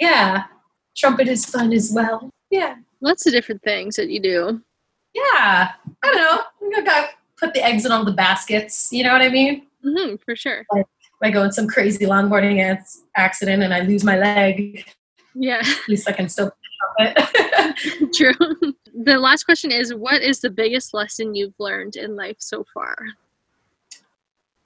yeah, 0.00 0.44
trumpet 0.96 1.28
is 1.28 1.44
fun 1.46 1.72
as 1.72 1.90
well. 1.94 2.30
Yeah, 2.50 2.76
Lots 3.00 3.26
of 3.26 3.32
different 3.32 3.62
things 3.62 3.96
that 3.96 4.08
you 4.08 4.20
do. 4.20 4.60
yeah. 5.14 5.72
I 6.02 6.12
don't 6.12 6.16
know. 6.16 6.78
I 6.78 6.82
got 6.82 7.10
put 7.38 7.52
the 7.54 7.64
eggs 7.64 7.84
in 7.86 7.92
all 7.92 8.04
the 8.04 8.12
baskets. 8.12 8.88
You 8.92 9.04
know 9.04 9.12
what 9.12 9.22
I 9.22 9.28
mean? 9.28 9.66
hmm 9.82 10.16
for 10.24 10.34
sure. 10.36 10.64
I 11.22 11.30
go 11.30 11.42
in 11.44 11.52
some 11.52 11.66
crazy 11.68 12.04
longboarding 12.06 12.58
ac- 12.62 13.00
accident 13.16 13.62
and 13.62 13.72
I 13.72 13.80
lose 13.80 14.04
my 14.04 14.18
leg. 14.18 14.84
Yeah, 15.38 15.60
At 15.60 15.88
least 15.88 16.08
I 16.08 16.12
can 16.12 16.28
still 16.28 16.50
true. 18.14 18.32
the 18.94 19.18
last 19.18 19.44
question 19.44 19.70
is 19.70 19.94
what 19.94 20.22
is 20.22 20.40
the 20.40 20.50
biggest 20.50 20.94
lesson 20.94 21.34
you've 21.34 21.54
learned 21.58 21.96
in 21.96 22.16
life 22.16 22.36
so 22.38 22.64
far? 22.72 22.96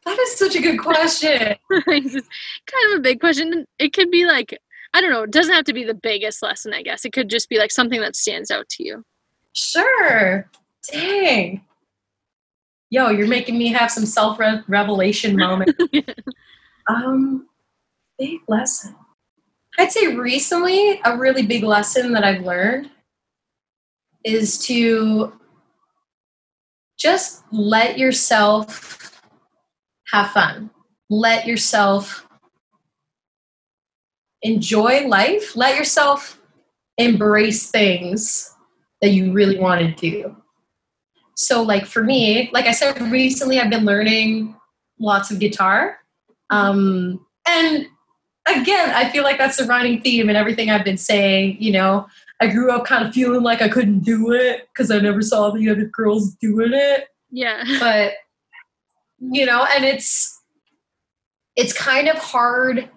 that 0.07 0.19
is 0.19 0.37
such 0.37 0.57
a 0.57 0.61
good 0.61 0.79
question. 0.79 1.57
kind 1.85 2.93
of 2.93 2.99
a 2.99 3.01
big 3.01 3.21
question. 3.21 3.67
It 3.79 3.93
could 3.93 4.11
be 4.11 4.25
like, 4.25 4.59
I 4.95 5.01
don't 5.01 5.11
know, 5.11 5.23
it 5.23 5.31
doesn't 5.31 5.55
have 5.55 5.65
to 5.67 5.73
be 5.73 5.85
the 5.85 5.95
biggest 5.95 6.43
lesson, 6.43 6.73
I 6.73 6.83
guess. 6.83 7.05
It 7.05 7.13
could 7.13 7.29
just 7.29 7.49
be 7.49 7.59
like 7.59 7.71
something 7.71 8.01
that 8.01 8.17
stands 8.17 8.51
out 8.51 8.69
to 8.71 8.85
you. 8.85 9.05
Sure. 9.53 10.49
Dang. 10.91 11.65
Yo, 12.89 13.11
you're 13.11 13.29
making 13.29 13.57
me 13.57 13.69
have 13.69 13.91
some 13.91 14.07
self 14.07 14.39
revelation 14.69 15.37
moment. 15.37 15.77
um, 16.89 17.47
big 18.19 18.41
lesson. 18.49 18.97
I'd 19.79 19.93
say 19.93 20.15
recently, 20.15 21.01
a 21.05 21.17
really 21.17 21.47
big 21.47 21.63
lesson 21.63 22.13
that 22.13 22.25
I've 22.25 22.43
learned 22.43 22.91
is 24.25 24.59
to 24.67 25.33
just 26.99 27.43
let 27.51 27.99
yourself 27.99 29.23
have 30.13 30.31
fun. 30.33 30.71
Let 31.09 31.47
yourself 31.47 32.27
enjoy 34.43 35.07
life. 35.07 35.57
Let 35.57 35.77
yourself 35.77 36.41
embrace 36.99 37.71
things 37.71 38.55
that 39.01 39.11
you 39.11 39.33
really 39.33 39.59
want 39.59 39.81
to 39.81 40.11
do. 40.11 40.37
So, 41.37 41.63
like 41.63 41.87
for 41.87 42.05
me, 42.05 42.51
like 42.53 42.67
I 42.67 42.73
said 42.73 43.01
recently, 43.11 43.59
I've 43.59 43.71
been 43.71 43.87
learning 43.87 44.55
lots 44.99 45.31
of 45.31 45.39
guitar. 45.39 45.97
Um, 46.51 47.25
and 47.49 47.87
again, 48.47 48.91
I 48.91 49.11
feel 49.11 49.25
like 49.25 49.39
that's 49.39 49.57
the 49.57 49.65
running 49.65 50.01
theme 50.01 50.29
in 50.29 50.37
everything 50.37 50.71
I've 50.71 50.85
been 50.85 50.97
saying. 50.97 51.57
You 51.61 51.73
know, 51.73 52.07
I 52.41 52.47
grew 52.47 52.71
up 52.71 52.87
kind 52.87 53.07
of 53.07 53.13
feeling 53.13 53.43
like 53.43 53.63
I 53.63 53.69
couldn't 53.69 54.01
do 54.01 54.33
it 54.33 54.69
because 54.73 54.91
I 54.91 54.99
never 54.99 55.23
saw 55.23 55.51
the 55.51 55.69
other 55.69 55.85
girls 55.85 56.35
doing 56.35 56.73
it 56.73 57.09
Yeah. 57.31 57.65
but 57.81 58.15
you 59.21 59.45
know 59.45 59.67
and 59.75 59.85
it's 59.85 60.41
it's 61.57 61.73
kind 61.73 62.09
of 62.09 62.17
hard 62.17 62.89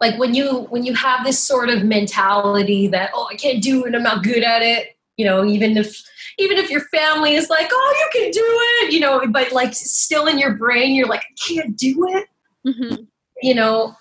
like 0.00 0.18
when 0.18 0.34
you 0.34 0.62
when 0.70 0.84
you 0.84 0.94
have 0.94 1.24
this 1.24 1.38
sort 1.38 1.68
of 1.68 1.84
mentality 1.84 2.88
that 2.88 3.10
oh 3.14 3.28
i 3.30 3.36
can't 3.36 3.62
do 3.62 3.84
it 3.84 3.94
i'm 3.94 4.02
not 4.02 4.24
good 4.24 4.42
at 4.42 4.62
it 4.62 4.96
you 5.18 5.24
know 5.24 5.44
even 5.44 5.76
if 5.76 6.02
even 6.38 6.56
if 6.56 6.70
your 6.70 6.80
family 6.80 7.34
is 7.34 7.50
like 7.50 7.68
oh 7.70 7.94
you 8.00 8.20
can 8.20 8.30
do 8.30 8.42
it 8.42 8.92
you 8.92 9.00
know 9.00 9.22
but 9.28 9.52
like 9.52 9.74
still 9.74 10.26
in 10.26 10.38
your 10.38 10.54
brain 10.54 10.94
you're 10.94 11.08
like 11.08 11.20
i 11.22 11.52
can't 11.54 11.76
do 11.76 12.06
it 12.08 12.26
hmm 12.64 12.94
you 13.42 13.54
know 13.54 13.94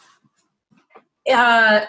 uh 1.34 1.86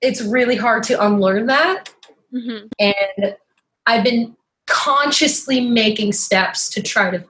it's 0.00 0.22
really 0.22 0.56
hard 0.56 0.82
to 0.84 1.04
unlearn 1.04 1.46
that 1.46 1.92
hmm 2.32 2.58
and 2.78 3.36
I've 3.86 4.04
been 4.04 4.36
consciously 4.66 5.60
making 5.60 6.12
steps 6.12 6.68
to 6.70 6.82
try 6.82 7.10
to 7.10 7.24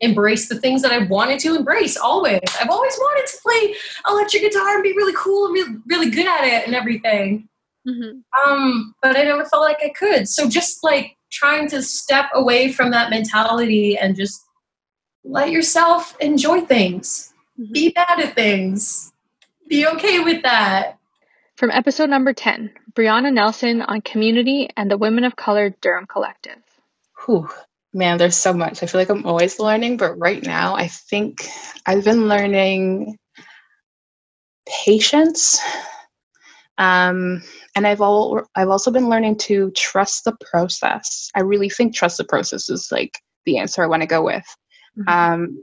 embrace 0.00 0.48
the 0.48 0.58
things 0.58 0.82
that 0.82 0.90
I 0.90 0.98
wanted 1.06 1.38
to 1.40 1.54
embrace 1.54 1.96
always. 1.96 2.40
I've 2.60 2.70
always 2.70 2.94
wanted 2.98 3.26
to 3.30 3.38
play 3.40 3.74
electric 4.08 4.42
guitar 4.42 4.74
and 4.74 4.82
be 4.82 4.90
really 4.96 5.12
cool 5.16 5.46
and 5.46 5.54
really, 5.54 5.76
really 5.86 6.10
good 6.10 6.26
at 6.26 6.44
it 6.44 6.66
and 6.66 6.74
everything. 6.74 7.48
hmm 7.86 8.18
Um, 8.44 8.94
but 9.00 9.16
I 9.16 9.22
never 9.22 9.44
felt 9.44 9.62
like 9.62 9.78
I 9.84 9.90
could. 9.90 10.28
So 10.28 10.48
just 10.48 10.82
like 10.82 11.16
trying 11.30 11.68
to 11.68 11.80
step 11.82 12.26
away 12.34 12.72
from 12.72 12.90
that 12.90 13.10
mentality 13.10 13.96
and 13.96 14.16
just 14.16 14.42
let 15.24 15.50
yourself 15.52 16.16
enjoy 16.20 16.62
things. 16.62 17.32
Mhm. 17.60 17.72
Be 17.72 17.90
bad 17.90 18.18
at 18.18 18.34
things. 18.34 19.12
Be 19.72 19.86
okay 19.86 20.20
with 20.20 20.42
that. 20.42 20.98
From 21.56 21.70
episode 21.70 22.10
number 22.10 22.34
10, 22.34 22.74
Brianna 22.92 23.32
Nelson 23.32 23.80
on 23.80 24.02
community 24.02 24.68
and 24.76 24.90
the 24.90 24.98
Women 24.98 25.24
of 25.24 25.34
Color 25.34 25.74
Durham 25.80 26.04
Collective. 26.04 26.58
Whew. 27.24 27.48
Man, 27.94 28.18
there's 28.18 28.36
so 28.36 28.52
much. 28.52 28.82
I 28.82 28.86
feel 28.86 29.00
like 29.00 29.08
I'm 29.08 29.24
always 29.24 29.58
learning, 29.58 29.96
but 29.96 30.18
right 30.18 30.42
now 30.42 30.74
I 30.74 30.88
think 30.88 31.48
I've 31.86 32.04
been 32.04 32.28
learning 32.28 33.16
patience. 34.84 35.58
Um, 36.76 37.42
and 37.74 37.86
I've 37.86 38.02
all 38.02 38.42
I've 38.54 38.68
also 38.68 38.90
been 38.90 39.08
learning 39.08 39.38
to 39.38 39.70
trust 39.70 40.26
the 40.26 40.36
process. 40.50 41.30
I 41.34 41.40
really 41.40 41.70
think 41.70 41.94
trust 41.94 42.18
the 42.18 42.24
process 42.24 42.68
is 42.68 42.88
like 42.92 43.18
the 43.46 43.56
answer 43.56 43.82
I 43.82 43.86
want 43.86 44.02
to 44.02 44.06
go 44.06 44.22
with. 44.22 44.44
Um, 45.08 45.62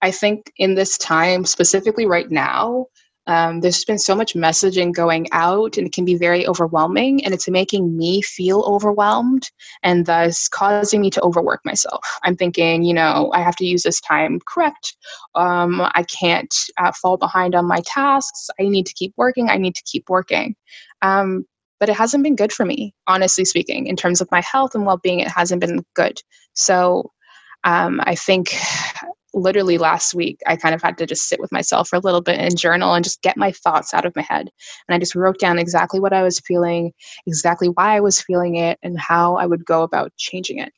I 0.00 0.12
think 0.12 0.52
in 0.56 0.76
this 0.76 0.96
time, 0.96 1.44
specifically 1.44 2.06
right 2.06 2.30
now, 2.30 2.86
um, 3.28 3.60
there's 3.60 3.84
been 3.84 3.98
so 3.98 4.14
much 4.14 4.34
messaging 4.34 4.92
going 4.92 5.28
out, 5.32 5.76
and 5.76 5.86
it 5.86 5.92
can 5.92 6.04
be 6.04 6.16
very 6.16 6.46
overwhelming, 6.46 7.24
and 7.24 7.34
it's 7.34 7.48
making 7.48 7.96
me 7.96 8.22
feel 8.22 8.62
overwhelmed, 8.62 9.50
and 9.82 10.06
thus 10.06 10.48
causing 10.48 11.02
me 11.02 11.10
to 11.10 11.22
overwork 11.22 11.60
myself. 11.64 12.00
I'm 12.24 12.36
thinking, 12.36 12.82
you 12.82 12.94
know, 12.94 13.30
I 13.34 13.42
have 13.42 13.56
to 13.56 13.66
use 13.66 13.82
this 13.82 14.00
time 14.00 14.40
correct. 14.48 14.96
Um, 15.34 15.82
I 15.94 16.04
can't 16.04 16.54
uh, 16.78 16.92
fall 16.92 17.18
behind 17.18 17.54
on 17.54 17.66
my 17.66 17.82
tasks. 17.84 18.48
I 18.58 18.64
need 18.64 18.86
to 18.86 18.94
keep 18.94 19.12
working. 19.16 19.50
I 19.50 19.58
need 19.58 19.74
to 19.74 19.84
keep 19.84 20.08
working. 20.08 20.56
Um, 21.02 21.44
but 21.78 21.90
it 21.90 21.96
hasn't 21.96 22.24
been 22.24 22.34
good 22.34 22.52
for 22.52 22.64
me, 22.64 22.94
honestly 23.06 23.44
speaking, 23.44 23.86
in 23.86 23.94
terms 23.94 24.20
of 24.20 24.30
my 24.32 24.40
health 24.40 24.74
and 24.74 24.84
well-being. 24.86 25.20
It 25.20 25.28
hasn't 25.28 25.60
been 25.60 25.84
good. 25.94 26.18
So 26.54 27.12
um, 27.62 28.00
I 28.02 28.14
think 28.14 28.54
literally 29.34 29.78
last 29.78 30.14
week 30.14 30.40
I 30.46 30.56
kind 30.56 30.74
of 30.74 30.82
had 30.82 30.98
to 30.98 31.06
just 31.06 31.28
sit 31.28 31.40
with 31.40 31.52
myself 31.52 31.88
for 31.88 31.96
a 31.96 32.00
little 32.00 32.22
bit 32.22 32.38
and 32.38 32.56
journal 32.56 32.94
and 32.94 33.04
just 33.04 33.22
get 33.22 33.36
my 33.36 33.52
thoughts 33.52 33.92
out 33.94 34.04
of 34.04 34.16
my 34.16 34.22
head. 34.22 34.50
And 34.88 34.94
I 34.94 34.98
just 34.98 35.14
wrote 35.14 35.38
down 35.38 35.58
exactly 35.58 36.00
what 36.00 36.12
I 36.12 36.22
was 36.22 36.40
feeling, 36.40 36.92
exactly 37.26 37.68
why 37.68 37.96
I 37.96 38.00
was 38.00 38.20
feeling 38.22 38.56
it, 38.56 38.78
and 38.82 38.98
how 38.98 39.36
I 39.36 39.46
would 39.46 39.64
go 39.64 39.82
about 39.82 40.12
changing 40.16 40.58
it. 40.58 40.72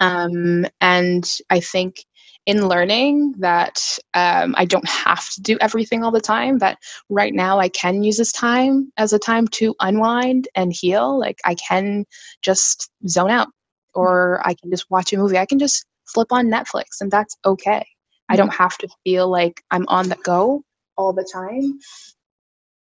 Um, 0.00 0.66
and 0.80 1.30
I 1.50 1.60
think 1.60 2.04
in 2.46 2.68
learning 2.68 3.34
that 3.38 3.98
um, 4.14 4.54
I 4.56 4.64
don't 4.66 4.88
have 4.88 5.28
to 5.30 5.42
do 5.42 5.58
everything 5.60 6.04
all 6.04 6.12
the 6.12 6.20
time, 6.20 6.58
that 6.58 6.78
right 7.08 7.34
now 7.34 7.58
I 7.58 7.68
can 7.68 8.02
use 8.02 8.18
this 8.18 8.32
time 8.32 8.92
as 8.96 9.12
a 9.12 9.18
time 9.18 9.48
to 9.48 9.74
unwind 9.80 10.48
and 10.54 10.72
heal. 10.72 11.18
Like 11.18 11.40
I 11.44 11.54
can 11.56 12.04
just 12.42 12.90
zone 13.08 13.30
out 13.30 13.48
or 13.94 14.46
I 14.46 14.54
can 14.54 14.70
just 14.70 14.86
watch 14.90 15.12
a 15.12 15.16
movie. 15.16 15.38
I 15.38 15.46
can 15.46 15.58
just 15.58 15.84
flip 16.12 16.28
on 16.30 16.46
Netflix 16.46 16.84
and 17.00 17.10
that's 17.10 17.36
okay. 17.44 17.86
I 18.28 18.36
don't 18.36 18.54
have 18.54 18.76
to 18.78 18.88
feel 19.04 19.28
like 19.28 19.62
I'm 19.70 19.86
on 19.88 20.08
the 20.08 20.16
go 20.16 20.64
all 20.96 21.12
the 21.12 21.28
time 21.32 21.78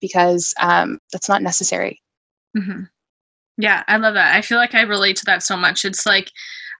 because 0.01 0.53
um, 0.59 0.99
that's 1.11 1.29
not 1.29 1.41
necessary. 1.41 2.01
hmm 2.57 2.83
Yeah, 3.57 3.83
I 3.87 3.97
love 3.97 4.15
that. 4.15 4.35
I 4.35 4.41
feel 4.41 4.57
like 4.57 4.75
I 4.75 4.81
relate 4.81 5.17
to 5.17 5.25
that 5.25 5.43
so 5.43 5.55
much. 5.55 5.85
It's 5.85 6.05
like 6.05 6.31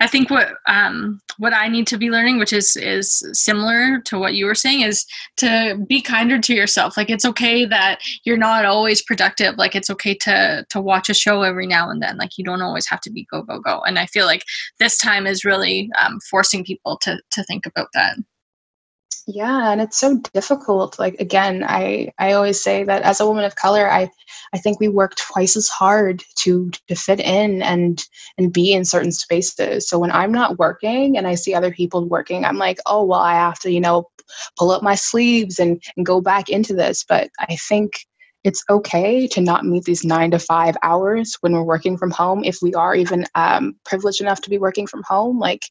I 0.01 0.08
think 0.08 0.29
what 0.29 0.49
um 0.67 1.21
what 1.38 1.53
I 1.53 1.67
need 1.67 1.88
to 1.88 1.97
be 1.97 2.10
learning, 2.10 2.39
which 2.39 2.53
is 2.53 2.75
is 2.75 3.23
similar 3.34 4.01
to 4.01 4.17
what 4.17 4.36
you 4.36 4.45
were 4.45 4.55
saying, 4.55 4.81
is 4.81 5.05
to 5.38 5.77
be 5.88 6.01
kinder 6.01 6.39
to 6.39 6.53
yourself. 6.53 6.97
Like 6.97 7.10
it's 7.10 7.25
okay 7.25 7.65
that 7.65 7.99
you're 8.23 8.38
not 8.38 8.65
always 8.65 9.01
productive. 9.01 9.55
Like 9.58 9.75
it's 9.75 9.89
okay 9.89 10.15
to 10.15 10.65
to 10.69 10.81
watch 10.81 11.10
a 11.10 11.13
show 11.13 11.41
every 11.43 11.67
now 11.67 11.89
and 11.89 12.01
then. 12.01 12.17
Like 12.17 12.38
you 12.38 12.45
don't 12.45 12.62
always 12.62 12.88
have 12.89 13.01
to 13.01 13.12
be 13.12 13.25
go 13.31 13.41
go 13.41 13.60
go. 13.60 13.81
And 13.81 13.99
I 13.99 14.05
feel 14.08 14.25
like 14.25 14.43
this 14.79 14.97
time 14.97 15.27
is 15.27 15.45
really 15.45 15.89
um, 15.99 16.19
forcing 16.29 16.63
people 16.63 16.97
to 17.03 17.19
to 17.31 17.43
think 17.43 17.65
about 17.65 17.88
that. 17.93 18.17
Yeah, 19.27 19.71
and 19.71 19.81
it's 19.81 19.97
so 19.97 20.19
difficult. 20.33 20.99
Like 20.99 21.15
again, 21.19 21.63
I 21.67 22.13
I 22.19 22.33
always 22.33 22.61
say 22.61 22.83
that 22.83 23.01
as 23.01 23.19
a 23.19 23.25
woman 23.25 23.43
of 23.43 23.55
color, 23.55 23.89
I 23.89 24.11
I 24.53 24.59
think 24.59 24.79
we 24.79 24.88
work 24.88 25.15
twice 25.15 25.55
as 25.57 25.67
hard 25.67 26.23
to 26.39 26.69
to 26.88 26.95
fit 26.95 27.19
in 27.19 27.63
and 27.63 28.03
and 28.38 28.53
be 28.53 28.71
in 28.73 28.85
certain 28.85 29.11
spaces. 29.11 29.89
So 29.89 29.97
when 29.97 30.11
I'm 30.11 30.31
not 30.31 30.59
working 30.59 31.17
and 31.17 31.27
I 31.27 31.35
see 31.35 31.55
other 31.55 31.71
people 31.71 32.05
working, 32.07 32.45
I'm 32.45 32.57
like, 32.57 32.77
"Oh, 32.85 33.03
well, 33.03 33.19
I 33.19 33.33
have 33.33 33.57
to, 33.61 33.71
you 33.71 33.79
know, 33.81 34.09
pull 34.59 34.69
up 34.71 34.83
my 34.83 34.93
sleeves 34.95 35.57
and 35.59 35.81
and 35.97 36.05
go 36.05 36.21
back 36.21 36.49
into 36.49 36.75
this." 36.75 37.03
But 37.07 37.29
I 37.39 37.55
think 37.55 38.05
it's 38.43 38.63
okay 38.69 39.27
to 39.29 39.41
not 39.41 39.65
meet 39.65 39.85
these 39.85 40.03
nine 40.05 40.29
to 40.31 40.39
five 40.39 40.77
hours 40.83 41.35
when 41.41 41.53
we're 41.53 41.63
working 41.63 41.97
from 41.97 42.11
home 42.11 42.43
if 42.43 42.59
we 42.61 42.75
are 42.75 42.93
even 42.93 43.25
um, 43.33 43.75
privileged 43.85 44.21
enough 44.21 44.41
to 44.41 44.51
be 44.51 44.59
working 44.59 44.85
from 44.85 45.01
home 45.07 45.39
like 45.39 45.63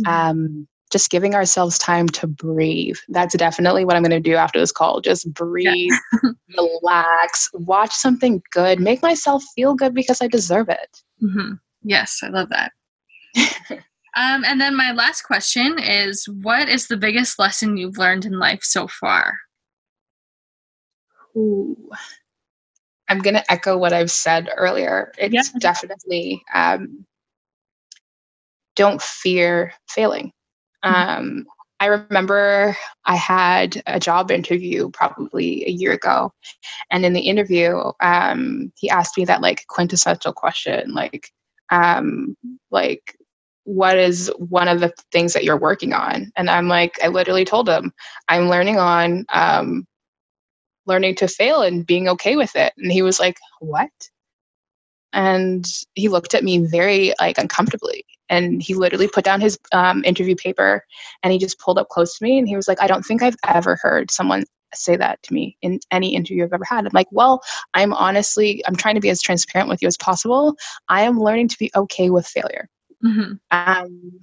Mm-hmm. 0.00 0.28
um, 0.30 0.68
just 0.90 1.10
giving 1.10 1.34
ourselves 1.34 1.78
time 1.78 2.08
to 2.08 2.26
breathe 2.26 2.96
that's 3.08 3.36
definitely 3.36 3.84
what 3.84 3.96
i'm 3.96 4.02
going 4.02 4.10
to 4.10 4.20
do 4.20 4.36
after 4.36 4.58
this 4.58 4.72
call 4.72 5.00
just 5.00 5.32
breathe 5.32 5.92
relax 6.56 7.50
watch 7.54 7.92
something 7.92 8.42
good 8.52 8.80
make 8.80 9.02
myself 9.02 9.42
feel 9.54 9.74
good 9.74 9.94
because 9.94 10.20
i 10.22 10.26
deserve 10.26 10.68
it 10.68 11.02
hmm 11.20 11.54
Yes, 11.82 12.20
I 12.22 12.28
love 12.28 12.48
that. 12.50 12.72
um, 14.16 14.44
and 14.44 14.60
then 14.60 14.76
my 14.76 14.92
last 14.92 15.22
question 15.22 15.78
is 15.78 16.26
what 16.28 16.68
is 16.68 16.88
the 16.88 16.96
biggest 16.96 17.38
lesson 17.38 17.76
you've 17.76 17.98
learned 17.98 18.24
in 18.24 18.38
life 18.38 18.62
so 18.62 18.88
far? 18.88 19.38
Ooh. 21.36 21.90
I'm 23.08 23.20
going 23.20 23.34
to 23.34 23.50
echo 23.50 23.78
what 23.78 23.92
I've 23.92 24.10
said 24.10 24.50
earlier. 24.54 25.12
It's 25.16 25.52
definitely 25.52 26.42
um, 26.52 27.06
don't 28.76 29.00
fear 29.00 29.72
failing. 29.88 30.32
Um, 30.82 31.46
I 31.80 31.86
remember 31.86 32.76
I 33.04 33.16
had 33.16 33.82
a 33.86 34.00
job 34.00 34.30
interview 34.30 34.90
probably 34.90 35.64
a 35.66 35.70
year 35.70 35.92
ago, 35.92 36.32
and 36.90 37.04
in 37.04 37.12
the 37.12 37.20
interview, 37.20 37.80
um, 38.00 38.72
he 38.76 38.90
asked 38.90 39.16
me 39.16 39.24
that 39.26 39.42
like 39.42 39.66
quintessential 39.68 40.32
question, 40.32 40.94
like, 40.94 41.30
um, 41.70 42.36
like, 42.70 43.16
what 43.64 43.98
is 43.98 44.32
one 44.38 44.68
of 44.68 44.80
the 44.80 44.92
things 45.12 45.34
that 45.34 45.44
you're 45.44 45.58
working 45.58 45.92
on? 45.92 46.32
And 46.36 46.50
I'm 46.50 46.68
like, 46.68 46.98
I 47.02 47.08
literally 47.08 47.44
told 47.44 47.68
him, 47.68 47.92
I'm 48.28 48.48
learning 48.48 48.78
on 48.78 49.26
um, 49.32 49.86
learning 50.86 51.14
to 51.16 51.28
fail 51.28 51.62
and 51.62 51.86
being 51.86 52.08
okay 52.08 52.36
with 52.36 52.56
it. 52.56 52.72
And 52.78 52.90
he 52.90 53.02
was 53.02 53.20
like, 53.20 53.38
What? 53.60 53.90
And 55.12 55.66
he 55.94 56.08
looked 56.08 56.34
at 56.34 56.44
me 56.44 56.66
very 56.66 57.14
like 57.20 57.38
uncomfortably. 57.38 58.04
And 58.28 58.62
he 58.62 58.74
literally 58.74 59.08
put 59.08 59.24
down 59.24 59.40
his 59.40 59.58
um, 59.72 60.04
interview 60.04 60.34
paper 60.34 60.84
and 61.22 61.32
he 61.32 61.38
just 61.38 61.58
pulled 61.58 61.78
up 61.78 61.88
close 61.88 62.18
to 62.18 62.24
me 62.24 62.38
and 62.38 62.48
he 62.48 62.56
was 62.56 62.68
like, 62.68 62.80
I 62.82 62.86
don't 62.86 63.04
think 63.04 63.22
I've 63.22 63.36
ever 63.46 63.78
heard 63.80 64.10
someone 64.10 64.44
say 64.74 64.96
that 64.96 65.22
to 65.22 65.32
me 65.32 65.56
in 65.62 65.80
any 65.90 66.14
interview 66.14 66.44
I've 66.44 66.52
ever 66.52 66.64
had. 66.64 66.84
I'm 66.86 66.92
like, 66.92 67.08
well, 67.10 67.42
I'm 67.74 67.92
honestly, 67.94 68.62
I'm 68.66 68.76
trying 68.76 68.96
to 68.96 69.00
be 69.00 69.10
as 69.10 69.22
transparent 69.22 69.68
with 69.68 69.80
you 69.82 69.88
as 69.88 69.96
possible. 69.96 70.56
I 70.88 71.02
am 71.02 71.20
learning 71.20 71.48
to 71.48 71.58
be 71.58 71.70
okay 71.74 72.10
with 72.10 72.26
failure. 72.26 72.68
Mm-hmm. 73.04 73.34
Um, 73.50 74.20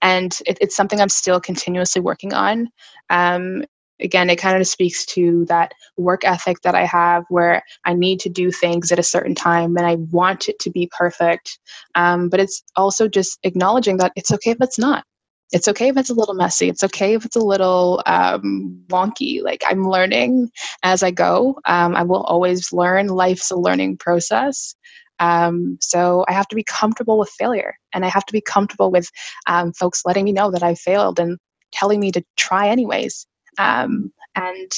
and 0.00 0.38
it, 0.46 0.58
it's 0.60 0.76
something 0.76 1.00
I'm 1.00 1.08
still 1.08 1.40
continuously 1.40 2.00
working 2.00 2.32
on. 2.32 2.68
Um, 3.10 3.64
again, 4.00 4.30
it 4.30 4.36
kind 4.36 4.60
of 4.60 4.66
speaks 4.66 5.04
to 5.06 5.44
that 5.46 5.72
work 5.96 6.24
ethic 6.24 6.60
that 6.62 6.74
I 6.74 6.84
have 6.84 7.24
where 7.28 7.62
I 7.84 7.94
need 7.94 8.20
to 8.20 8.28
do 8.28 8.50
things 8.50 8.92
at 8.92 8.98
a 8.98 9.02
certain 9.04 9.34
time 9.34 9.76
and 9.76 9.86
I 9.86 9.96
want 9.96 10.48
it 10.48 10.58
to 10.60 10.70
be 10.70 10.90
perfect. 10.96 11.58
Um, 11.94 12.28
but 12.28 12.40
it's 12.40 12.62
also 12.76 13.08
just 13.08 13.38
acknowledging 13.42 13.96
that 13.98 14.12
it's 14.16 14.32
okay 14.32 14.50
if 14.50 14.58
it's 14.60 14.78
not. 14.78 15.04
It's 15.50 15.68
okay 15.68 15.88
if 15.88 15.96
it's 15.96 16.10
a 16.10 16.14
little 16.14 16.34
messy. 16.34 16.68
It's 16.68 16.84
okay 16.84 17.14
if 17.14 17.24
it's 17.24 17.36
a 17.36 17.40
little 17.40 18.02
um, 18.04 18.82
wonky. 18.88 19.42
Like 19.42 19.62
I'm 19.66 19.88
learning 19.88 20.50
as 20.82 21.02
I 21.02 21.10
go. 21.10 21.58
Um, 21.64 21.96
I 21.96 22.02
will 22.02 22.22
always 22.24 22.72
learn. 22.72 23.08
Life's 23.08 23.50
a 23.50 23.56
learning 23.56 23.96
process. 23.96 24.74
Um, 25.20 25.78
so 25.80 26.24
I 26.28 26.32
have 26.32 26.48
to 26.48 26.56
be 26.56 26.64
comfortable 26.64 27.18
with 27.18 27.30
failure 27.30 27.76
and 27.92 28.04
I 28.04 28.08
have 28.08 28.24
to 28.26 28.32
be 28.32 28.40
comfortable 28.40 28.90
with 28.90 29.10
um, 29.46 29.72
folks 29.72 30.02
letting 30.04 30.24
me 30.24 30.32
know 30.32 30.50
that 30.50 30.62
I 30.62 30.74
failed 30.74 31.18
and 31.18 31.38
telling 31.72 32.00
me 32.00 32.12
to 32.12 32.22
try 32.36 32.68
anyways. 32.68 33.26
Um, 33.58 34.12
and 34.34 34.72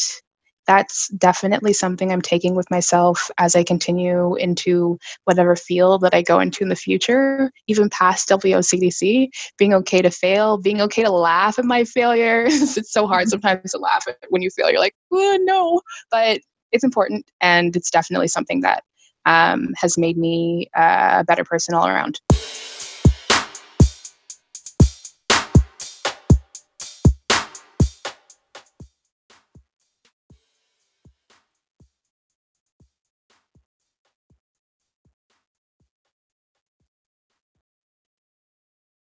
that's 0.66 1.08
definitely 1.08 1.72
something 1.72 2.12
I'm 2.12 2.22
taking 2.22 2.54
with 2.54 2.70
myself 2.70 3.28
as 3.38 3.56
I 3.56 3.64
continue 3.64 4.36
into 4.36 4.98
whatever 5.24 5.56
field 5.56 6.02
that 6.02 6.14
I 6.14 6.22
go 6.22 6.38
into 6.38 6.62
in 6.62 6.68
the 6.68 6.76
future, 6.76 7.50
even 7.66 7.90
past 7.90 8.28
WOCDC, 8.28 9.30
being 9.58 9.74
okay 9.74 10.00
to 10.00 10.10
fail, 10.10 10.58
being 10.58 10.80
okay 10.82 11.02
to 11.02 11.10
laugh 11.10 11.58
at 11.58 11.64
my 11.64 11.82
failures. 11.82 12.76
it's 12.76 12.92
so 12.92 13.08
hard 13.08 13.28
sometimes 13.30 13.72
to 13.72 13.78
laugh 13.78 14.04
at 14.06 14.18
when 14.28 14.42
you 14.42 14.50
fail. 14.50 14.70
You're 14.70 14.78
like, 14.78 14.94
oh, 15.10 15.38
no, 15.42 15.80
but 16.10 16.40
it's 16.70 16.84
important. 16.84 17.26
And 17.40 17.74
it's 17.74 17.90
definitely 17.90 18.28
something 18.28 18.60
that 18.60 18.84
um, 19.26 19.70
has 19.76 19.98
made 19.98 20.16
me 20.16 20.70
uh, 20.76 21.16
a 21.20 21.24
better 21.24 21.44
person 21.44 21.74
all 21.74 21.88
around. 21.88 22.20